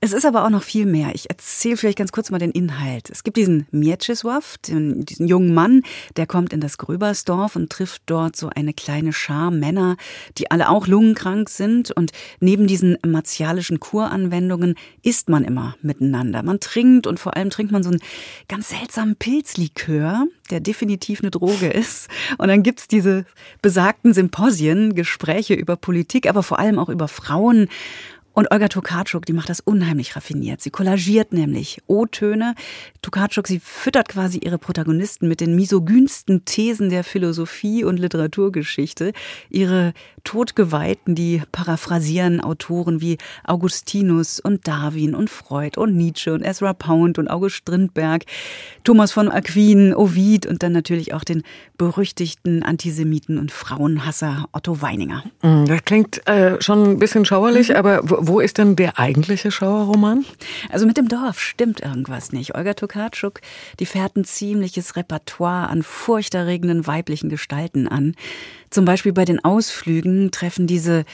Es 0.01 0.13
ist 0.13 0.25
aber 0.25 0.45
auch 0.45 0.51
noch 0.51 0.63
viel 0.63 0.87
mehr. 0.87 1.11
Ich 1.15 1.29
erzähle 1.29 1.77
vielleicht 1.77 1.99
ganz 1.99 2.13
kurz 2.13 2.31
mal 2.31 2.39
den 2.39 2.53
Inhalt. 2.53 3.11
Es 3.11 3.25
gibt 3.25 3.37
diesen 3.37 3.67
Mieczysław, 3.73 4.57
diesen 4.65 5.05
jungen 5.27 5.53
Mann, 5.53 5.83
der 6.17 6.29
kommt 6.29 6.53
in 6.53 6.61
das 6.61 6.79
Gröbersdorf 6.79 7.57
und 7.57 7.71
trifft 7.71 8.03
dort 8.07 8.37
so 8.37 8.49
eine 8.49 8.73
kleine 8.73 9.13
Schar 9.13 9.51
Männer, 9.51 9.97
die 10.37 10.53
alle 10.53 10.69
auch 10.69 10.87
lungenkrank 10.87 11.49
sind. 11.49 11.91
Und 11.91 12.13
neben 12.39 12.69
diesen 12.69 12.97
martialischen 13.05 13.81
Kuranwendungen 13.81 14.77
isst 15.03 15.29
man 15.29 15.43
immer 15.43 15.75
miteinander. 15.83 16.45
Man 16.45 16.61
trinkt 16.61 17.09
und 17.09 17.19
vor 17.19 17.37
allem 17.37 17.51
trinkt 17.51 17.73
man 17.73 17.83
so 17.83 17.91
einen 17.91 18.01
ganz 18.47 18.69
seltsamen 18.69 19.17
Pilzlikör, 19.17 20.27
der 20.51 20.61
definitiv 20.61 21.23
eine 21.23 21.33
Droge 21.33 21.67
ist. 21.67 22.09
Und 22.39 22.47
dann 22.47 22.63
gibt's 22.63 22.87
diese 22.87 23.25
besagten 23.63 24.15
Symposien, 24.15 24.95
Gespräche 24.95 25.55
über 25.55 25.75
Politik, 25.75 26.29
aber 26.29 26.45
vor 26.45 26.61
allem 26.61 26.79
auch 26.79 26.89
über 26.89 27.09
Frauen. 27.09 27.69
Und 28.39 28.53
Olga 28.53 28.69
Tokarczuk, 28.69 29.27
die 29.27 29.33
macht 29.33 29.49
das 29.49 29.59
unheimlich 29.59 30.15
raffiniert. 30.15 30.61
Sie 30.61 30.71
kollagiert 30.71 31.33
nämlich 31.33 31.83
O-Töne. 31.89 32.55
Tokarczuk, 33.03 33.49
sie 33.49 33.59
füttert 33.59 34.09
quasi 34.09 34.39
ihre 34.39 34.59
Protagonisten 34.59 35.27
mit 35.27 35.41
den 35.41 35.57
misogynsten 35.57 36.45
Thesen 36.45 36.89
der 36.89 37.03
Philosophie 37.03 37.83
und 37.83 37.97
Literaturgeschichte. 37.97 39.13
Ihre 39.51 39.93
Todgeweihten, 40.23 41.17
die 41.17 41.43
paraphrasieren 41.51 42.41
Autoren 42.41 43.01
wie 43.01 43.19
Augustinus 43.43 44.39
und 44.39 44.69
Darwin 44.69 45.17
und 45.17 45.31
Freud 45.31 45.81
und 45.81 45.97
Nietzsche 45.97 46.33
und 46.33 46.43
Ezra 46.43 46.75
Pound 46.75 47.19
und 47.19 47.29
August 47.29 47.57
Strindberg, 47.57 48.25
Thomas 48.85 49.11
von 49.11 49.31
Aquin, 49.31 49.95
Ovid 49.95 50.47
und 50.47 50.63
dann 50.63 50.73
natürlich 50.73 51.13
auch 51.13 51.25
den 51.25 51.43
berüchtigten 51.77 52.63
Antisemiten 52.63 53.39
und 53.39 53.51
Frauenhasser 53.51 54.49
Otto 54.53 54.81
Weininger. 54.81 55.25
Mm, 55.43 55.65
das 55.65 55.85
klingt 55.85 56.25
äh, 56.29 56.61
schon 56.61 56.85
ein 56.85 56.99
bisschen 57.01 57.25
schauerlich, 57.25 57.71
mhm. 57.71 57.77
aber 57.77 58.01
wo 58.29 58.41
ist 58.41 58.59
denn 58.59 58.77
der 58.77 58.99
eigentliche 58.99 59.51
Schauerroman? 59.51 60.25
Also 60.69 60.87
mit 60.87 60.99
dem 60.99 61.09
Dorf 61.09 61.41
stimmt 61.41 61.81
irgendwas 61.81 62.31
nicht. 62.31 62.55
Olga 62.55 62.75
Tokarczuk, 62.75 63.41
die 63.81 63.87
fährt 63.87 64.17
ein 64.17 64.25
ziemliches 64.25 64.97
Repertoire 64.97 65.69
an 65.69 65.83
furchterregenden 65.83 66.87
weiblichen 66.87 67.31
Gestalten 67.31 67.89
an. 67.89 68.15
Zum 68.71 68.85
Beispiel 68.85 69.15
bei 69.15 69.25
den 69.25 69.43
Ausflügen 69.43 70.31
treffen 70.31 70.67
diese 70.67 71.05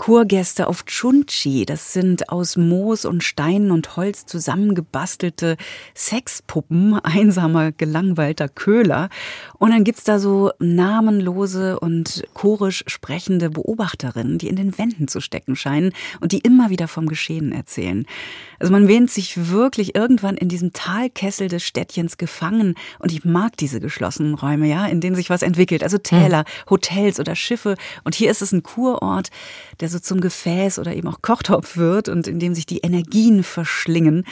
Kurgäste 0.00 0.66
auf 0.66 0.86
Chunchi. 0.86 1.66
Das 1.66 1.92
sind 1.92 2.30
aus 2.30 2.56
Moos 2.56 3.04
und 3.04 3.22
Steinen 3.22 3.70
und 3.70 3.98
Holz 3.98 4.24
zusammengebastelte 4.24 5.58
Sexpuppen 5.94 6.94
einsamer, 7.00 7.70
gelangweilter 7.70 8.48
Köhler. 8.48 9.10
Und 9.58 9.72
dann 9.72 9.84
gibt's 9.84 10.04
da 10.04 10.18
so 10.18 10.52
namenlose 10.58 11.78
und 11.78 12.24
chorisch 12.32 12.82
sprechende 12.86 13.50
Beobachterinnen, 13.50 14.38
die 14.38 14.48
in 14.48 14.56
den 14.56 14.78
Wänden 14.78 15.06
zu 15.06 15.20
stecken 15.20 15.54
scheinen 15.54 15.92
und 16.20 16.32
die 16.32 16.38
immer 16.38 16.70
wieder 16.70 16.88
vom 16.88 17.06
Geschehen 17.06 17.52
erzählen. 17.52 18.06
Also 18.58 18.72
man 18.72 18.88
wähnt 18.88 19.10
sich 19.10 19.50
wirklich 19.50 19.94
irgendwann 19.94 20.38
in 20.38 20.48
diesem 20.48 20.72
Talkessel 20.72 21.48
des 21.48 21.62
Städtchens 21.62 22.16
gefangen. 22.16 22.74
Und 23.00 23.12
ich 23.12 23.26
mag 23.26 23.54
diese 23.58 23.80
geschlossenen 23.80 24.32
Räume, 24.32 24.66
ja, 24.66 24.86
in 24.86 25.02
denen 25.02 25.14
sich 25.14 25.28
was 25.28 25.42
entwickelt. 25.42 25.82
Also 25.82 25.98
Täler, 25.98 26.46
Hotels 26.70 27.20
oder 27.20 27.36
Schiffe. 27.36 27.76
Und 28.04 28.14
hier 28.14 28.30
ist 28.30 28.40
es 28.40 28.52
ein 28.52 28.62
Kurort, 28.62 29.28
der 29.80 29.89
so 29.90 29.98
zum 29.98 30.20
Gefäß 30.20 30.78
oder 30.78 30.94
eben 30.94 31.08
auch 31.08 31.22
Kochtopf 31.22 31.76
wird 31.76 32.08
und 32.08 32.26
in 32.26 32.38
dem 32.38 32.54
sich 32.54 32.66
die 32.66 32.78
Energien 32.78 33.42
verschlingen. 33.42 34.24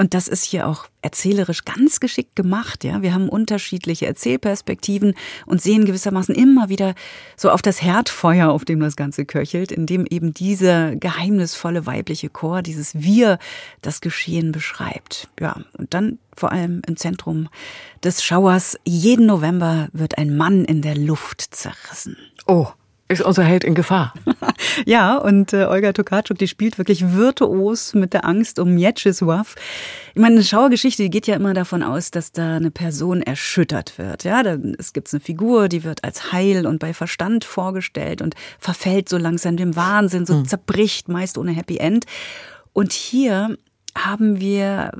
Und 0.00 0.14
das 0.14 0.28
ist 0.28 0.44
hier 0.44 0.66
auch 0.66 0.86
erzählerisch 1.02 1.66
ganz 1.66 2.00
geschickt 2.00 2.34
gemacht. 2.34 2.84
Ja, 2.84 3.02
wir 3.02 3.12
haben 3.12 3.28
unterschiedliche 3.28 4.06
Erzählperspektiven 4.06 5.12
und 5.44 5.60
sehen 5.60 5.84
gewissermaßen 5.84 6.34
immer 6.34 6.70
wieder 6.70 6.94
so 7.36 7.50
auf 7.50 7.60
das 7.60 7.82
Herdfeuer, 7.82 8.48
auf 8.48 8.64
dem 8.64 8.80
das 8.80 8.96
Ganze 8.96 9.26
köchelt, 9.26 9.70
in 9.70 9.84
dem 9.84 10.06
eben 10.06 10.32
dieser 10.32 10.96
geheimnisvolle 10.96 11.84
weibliche 11.84 12.30
Chor, 12.30 12.62
dieses 12.62 12.94
Wir, 12.94 13.38
das 13.82 14.00
Geschehen 14.00 14.52
beschreibt. 14.52 15.28
Ja, 15.38 15.56
und 15.76 15.92
dann 15.92 16.18
vor 16.34 16.50
allem 16.50 16.80
im 16.86 16.96
Zentrum 16.96 17.50
des 18.02 18.24
Schauers. 18.24 18.78
Jeden 18.86 19.26
November 19.26 19.88
wird 19.92 20.16
ein 20.16 20.34
Mann 20.34 20.64
in 20.64 20.80
der 20.80 20.96
Luft 20.96 21.42
zerrissen. 21.54 22.16
Oh. 22.46 22.68
Ist 23.10 23.22
unser 23.22 23.42
Held 23.42 23.64
in 23.64 23.74
Gefahr? 23.74 24.14
ja, 24.86 25.16
und 25.16 25.52
äh, 25.52 25.64
Olga 25.64 25.92
Tokarczuk, 25.92 26.38
die 26.38 26.46
spielt 26.46 26.78
wirklich 26.78 27.12
virtuos 27.12 27.92
mit 27.92 28.12
der 28.12 28.24
Angst 28.24 28.60
um 28.60 28.76
Mieczysław. 28.76 29.56
Ich 30.14 30.20
meine, 30.20 30.36
eine 30.36 30.44
Schauergeschichte, 30.44 31.02
die 31.02 31.10
geht 31.10 31.26
ja 31.26 31.34
immer 31.34 31.52
davon 31.52 31.82
aus, 31.82 32.12
dass 32.12 32.30
da 32.30 32.54
eine 32.54 32.70
Person 32.70 33.20
erschüttert 33.20 33.98
wird. 33.98 34.22
Ja, 34.22 34.44
da, 34.44 34.56
es 34.78 34.92
gibt 34.92 35.12
eine 35.12 35.18
Figur, 35.18 35.68
die 35.68 35.82
wird 35.82 36.04
als 36.04 36.30
heil 36.30 36.68
und 36.68 36.78
bei 36.78 36.94
Verstand 36.94 37.44
vorgestellt 37.44 38.22
und 38.22 38.36
verfällt 38.60 39.08
so 39.08 39.18
langsam 39.18 39.56
dem 39.56 39.74
Wahnsinn, 39.74 40.24
so 40.24 40.34
hm. 40.34 40.44
zerbricht, 40.46 41.08
meist 41.08 41.36
ohne 41.36 41.50
Happy 41.50 41.78
End. 41.78 42.04
Und 42.72 42.92
hier 42.92 43.58
haben 43.96 44.40
wir 44.40 44.92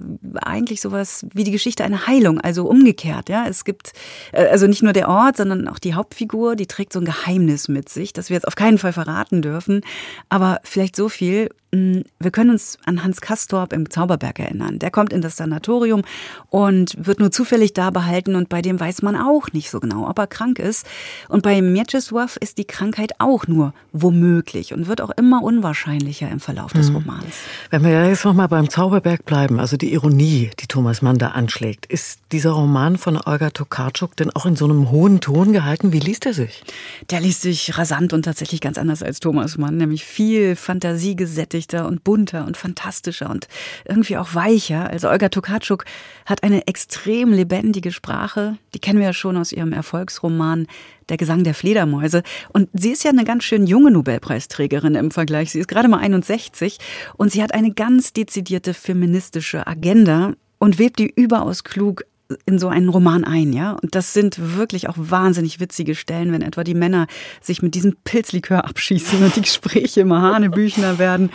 eigentlich 0.42 0.80
sowas 0.80 1.26
wie 1.32 1.44
die 1.44 1.50
Geschichte 1.50 1.84
einer 1.84 2.06
Heilung, 2.06 2.40
also 2.40 2.66
umgekehrt. 2.66 3.28
Ja, 3.28 3.46
es 3.48 3.64
gibt 3.64 3.92
äh, 4.32 4.46
also 4.46 4.66
nicht 4.66 4.82
nur 4.82 4.92
der 4.92 5.08
Ort, 5.08 5.36
sondern 5.36 5.68
auch 5.68 5.78
die 5.78 5.94
Hauptfigur, 5.94 6.56
die 6.56 6.66
trägt 6.66 6.92
so 6.92 7.00
ein 7.00 7.04
Geheimnis 7.04 7.68
mit 7.68 7.88
sich, 7.88 8.12
das 8.12 8.30
wir 8.30 8.34
jetzt 8.34 8.46
auf 8.46 8.56
keinen 8.56 8.78
Fall 8.78 8.92
verraten 8.92 9.42
dürfen. 9.42 9.82
Aber 10.28 10.60
vielleicht 10.64 10.96
so 10.96 11.08
viel: 11.08 11.50
Wir 11.72 12.30
können 12.32 12.50
uns 12.50 12.78
an 12.84 13.04
Hans 13.04 13.20
Kastorp 13.20 13.72
im 13.72 13.90
Zauberberg 13.90 14.40
erinnern. 14.40 14.80
Der 14.80 14.90
kommt 14.90 15.12
in 15.12 15.22
das 15.22 15.36
Sanatorium 15.36 16.02
und 16.48 16.96
wird 16.98 17.20
nur 17.20 17.30
zufällig 17.30 17.74
da 17.74 17.90
behalten 17.90 18.34
und 18.34 18.48
bei 18.48 18.60
dem 18.60 18.80
weiß 18.80 19.02
man 19.02 19.14
auch 19.14 19.52
nicht 19.52 19.70
so 19.70 19.78
genau, 19.78 20.08
ob 20.08 20.18
er 20.18 20.26
krank 20.26 20.58
ist. 20.58 20.84
Und 21.28 21.42
bei 21.42 21.60
Mieczysław 21.60 22.38
ist 22.40 22.58
die 22.58 22.64
Krankheit 22.64 23.12
auch 23.18 23.46
nur 23.46 23.72
womöglich 23.92 24.72
und 24.72 24.88
wird 24.88 25.00
auch 25.00 25.10
immer 25.10 25.44
unwahrscheinlicher 25.44 26.28
im 26.28 26.40
Verlauf 26.40 26.72
des 26.72 26.90
mhm. 26.90 26.96
Romans. 26.96 27.34
Wenn 27.70 27.84
wir 27.84 28.08
jetzt 28.08 28.24
noch 28.24 28.34
mal 28.34 28.48
beim 28.48 28.68
Zauberberg 28.68 29.24
bleiben, 29.24 29.60
also 29.60 29.76
die 29.76 29.92
Ironie, 29.92 30.50
die 30.58 30.66
Thomas 30.66 31.02
Mann 31.02 31.18
da 31.18 31.28
anschlägt, 31.28 31.86
ist 31.86 32.18
dieser 32.32 32.50
Roman 32.50 32.98
von 32.98 33.16
Olga 33.16 33.50
Tokarczuk 33.50 34.16
denn 34.16 34.30
auch 34.30 34.46
in 34.46 34.56
so 34.56 34.64
einem 34.64 34.90
hohen 34.90 35.20
Ton 35.20 35.52
gehalten? 35.52 35.92
Wie 35.92 36.00
liest 36.00 36.26
er 36.26 36.34
sich? 36.34 36.64
Der 37.10 37.20
liest 37.20 37.42
sich 37.42 37.78
rasant 37.78 38.12
und 38.12 38.24
tatsächlich 38.24 38.60
ganz 38.60 38.76
anders 38.76 39.04
als 39.04 39.20
Thomas 39.20 39.56
Mann, 39.56 39.76
nämlich 39.76 40.04
viel 40.04 40.56
fantasiegesättigt 40.56 41.59
vielschichtiger 41.60 41.86
und 41.86 42.04
bunter 42.04 42.46
und 42.46 42.56
fantastischer 42.56 43.30
und 43.30 43.48
irgendwie 43.84 44.16
auch 44.16 44.34
weicher. 44.34 44.88
Also 44.88 45.08
Olga 45.08 45.28
Tokarczuk 45.28 45.84
hat 46.26 46.42
eine 46.42 46.66
extrem 46.66 47.32
lebendige 47.32 47.92
Sprache. 47.92 48.56
Die 48.74 48.78
kennen 48.78 48.98
wir 48.98 49.06
ja 49.06 49.12
schon 49.12 49.36
aus 49.36 49.52
ihrem 49.52 49.72
Erfolgsroman 49.72 50.66
Der 51.08 51.16
Gesang 51.16 51.44
der 51.44 51.54
Fledermäuse. 51.54 52.22
Und 52.52 52.68
sie 52.72 52.90
ist 52.90 53.04
ja 53.04 53.10
eine 53.10 53.24
ganz 53.24 53.44
schön 53.44 53.66
junge 53.66 53.90
Nobelpreisträgerin 53.90 54.94
im 54.94 55.10
Vergleich. 55.10 55.50
Sie 55.50 55.58
ist 55.58 55.68
gerade 55.68 55.88
mal 55.88 55.98
61 55.98 56.78
und 57.16 57.32
sie 57.32 57.42
hat 57.42 57.52
eine 57.52 57.72
ganz 57.72 58.12
dezidierte 58.12 58.74
feministische 58.74 59.66
Agenda 59.66 60.34
und 60.58 60.78
webt 60.78 60.98
die 60.98 61.10
überaus 61.10 61.64
klug 61.64 62.04
in 62.46 62.58
so 62.58 62.68
einen 62.68 62.88
Roman 62.88 63.24
ein, 63.24 63.52
ja. 63.52 63.72
Und 63.72 63.94
das 63.94 64.12
sind 64.12 64.56
wirklich 64.56 64.88
auch 64.88 64.94
wahnsinnig 64.96 65.60
witzige 65.60 65.94
Stellen, 65.94 66.32
wenn 66.32 66.42
etwa 66.42 66.64
die 66.64 66.74
Männer 66.74 67.06
sich 67.40 67.62
mit 67.62 67.74
diesem 67.74 67.96
Pilzlikör 68.04 68.64
abschießen 68.64 69.22
und 69.22 69.36
die 69.36 69.42
Gespräche 69.42 70.00
immer 70.02 70.22
Hanebüchner 70.22 70.98
werden. 70.98 71.30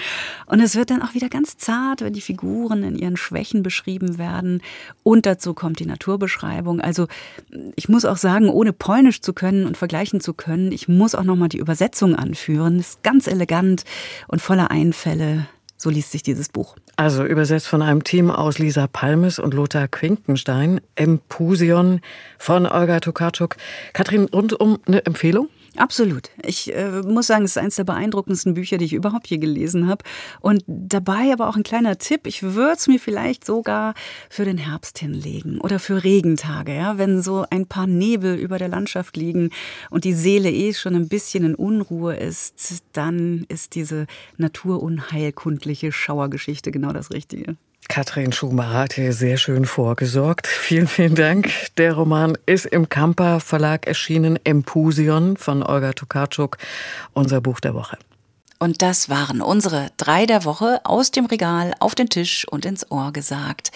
Und 0.45 0.59
es 0.59 0.75
wird 0.75 0.89
dann 0.89 1.01
auch 1.01 1.13
wieder 1.13 1.29
ganz 1.29 1.57
zart, 1.57 2.01
wenn 2.01 2.13
die 2.13 2.21
Figuren 2.21 2.83
in 2.83 2.95
ihren 2.95 3.17
Schwächen 3.17 3.63
beschrieben 3.63 4.17
werden. 4.17 4.61
Und 5.03 5.25
dazu 5.25 5.53
kommt 5.53 5.79
die 5.79 5.85
Naturbeschreibung. 5.85 6.81
Also 6.81 7.07
ich 7.75 7.89
muss 7.89 8.05
auch 8.05 8.17
sagen, 8.17 8.49
ohne 8.49 8.73
Polnisch 8.73 9.21
zu 9.21 9.33
können 9.33 9.65
und 9.65 9.77
vergleichen 9.77 10.19
zu 10.21 10.33
können, 10.33 10.71
ich 10.71 10.87
muss 10.87 11.15
auch 11.15 11.23
nochmal 11.23 11.49
die 11.49 11.57
Übersetzung 11.57 12.15
anführen. 12.15 12.77
Das 12.77 12.89
ist 12.89 13.03
ganz 13.03 13.27
elegant 13.27 13.83
und 14.27 14.41
voller 14.41 14.71
Einfälle. 14.71 15.47
So 15.77 15.89
liest 15.89 16.11
sich 16.11 16.23
dieses 16.23 16.49
Buch. 16.49 16.75
Also 16.95 17.25
übersetzt 17.25 17.67
von 17.67 17.81
einem 17.81 18.03
Team 18.03 18.31
aus 18.31 18.59
Lisa 18.59 18.87
Palmes 18.87 19.39
und 19.39 19.53
Lothar 19.53 19.87
Quinkenstein. 19.87 20.79
Empusion 20.95 22.01
von 22.37 22.65
Olga 22.65 22.99
Tokarczuk. 23.01 23.57
Katrin, 23.93 24.25
rundum 24.25 24.79
eine 24.87 25.05
Empfehlung? 25.05 25.49
Absolut. 25.77 26.29
Ich 26.43 26.73
äh, 26.73 27.01
muss 27.01 27.27
sagen, 27.27 27.45
es 27.45 27.51
ist 27.51 27.57
eines 27.57 27.75
der 27.75 27.83
beeindruckendsten 27.83 28.53
Bücher, 28.53 28.77
die 28.77 28.85
ich 28.85 28.93
überhaupt 28.93 29.27
je 29.27 29.37
gelesen 29.37 29.87
habe. 29.87 30.03
Und 30.39 30.63
dabei 30.67 31.31
aber 31.33 31.49
auch 31.49 31.55
ein 31.55 31.63
kleiner 31.63 31.97
Tipp. 31.97 32.27
Ich 32.27 32.43
würde 32.43 32.73
es 32.73 32.87
mir 32.87 32.99
vielleicht 32.99 33.45
sogar 33.45 33.93
für 34.29 34.45
den 34.45 34.57
Herbst 34.57 34.99
hinlegen 34.99 35.59
oder 35.59 35.79
für 35.79 36.03
Regentage, 36.03 36.75
ja, 36.75 36.97
wenn 36.97 37.21
so 37.21 37.45
ein 37.49 37.65
paar 37.67 37.87
Nebel 37.87 38.35
über 38.35 38.57
der 38.57 38.69
Landschaft 38.69 39.17
liegen 39.17 39.49
und 39.89 40.03
die 40.03 40.13
Seele 40.13 40.51
eh 40.51 40.73
schon 40.73 40.95
ein 40.95 41.07
bisschen 41.07 41.43
in 41.43 41.55
Unruhe 41.55 42.15
ist, 42.15 42.83
dann 42.93 43.45
ist 43.49 43.75
diese 43.75 44.07
naturunheilkundliche 44.37 45.91
Schauergeschichte 45.91 46.71
genau 46.71 46.93
das 46.93 47.11
Richtige. 47.11 47.57
Katrin 47.87 48.31
Schumacher 48.31 48.73
hat 48.73 48.93
hier 48.93 49.13
sehr 49.13 49.37
schön 49.37 49.65
vorgesorgt. 49.65 50.47
Vielen, 50.65 50.87
vielen 50.87 51.15
Dank. 51.15 51.51
Der 51.77 51.93
Roman 51.93 52.37
ist 52.45 52.65
im 52.65 52.89
Kamper 52.89 53.39
Verlag 53.39 53.87
erschienen, 53.87 54.39
Empusion 54.43 55.37
von 55.37 55.63
Olga 55.63 55.93
Tokarczuk, 55.93 56.57
unser 57.13 57.41
Buch 57.41 57.59
der 57.59 57.73
Woche. 57.73 57.97
Und 58.59 58.81
das 58.81 59.09
waren 59.09 59.41
unsere 59.41 59.91
drei 59.97 60.25
der 60.25 60.45
Woche 60.45 60.81
aus 60.83 61.11
dem 61.11 61.25
Regal 61.25 61.73
auf 61.79 61.95
den 61.95 62.09
Tisch 62.09 62.47
und 62.47 62.65
ins 62.65 62.89
Ohr 62.91 63.11
gesagt. 63.11 63.71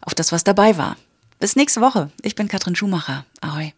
Auf 0.00 0.14
das, 0.14 0.32
was 0.32 0.44
dabei 0.44 0.76
war. 0.76 0.96
Bis 1.38 1.56
nächste 1.56 1.80
Woche. 1.80 2.10
Ich 2.22 2.34
bin 2.34 2.48
Katrin 2.48 2.74
Schumacher. 2.74 3.24
Ahoi. 3.40 3.74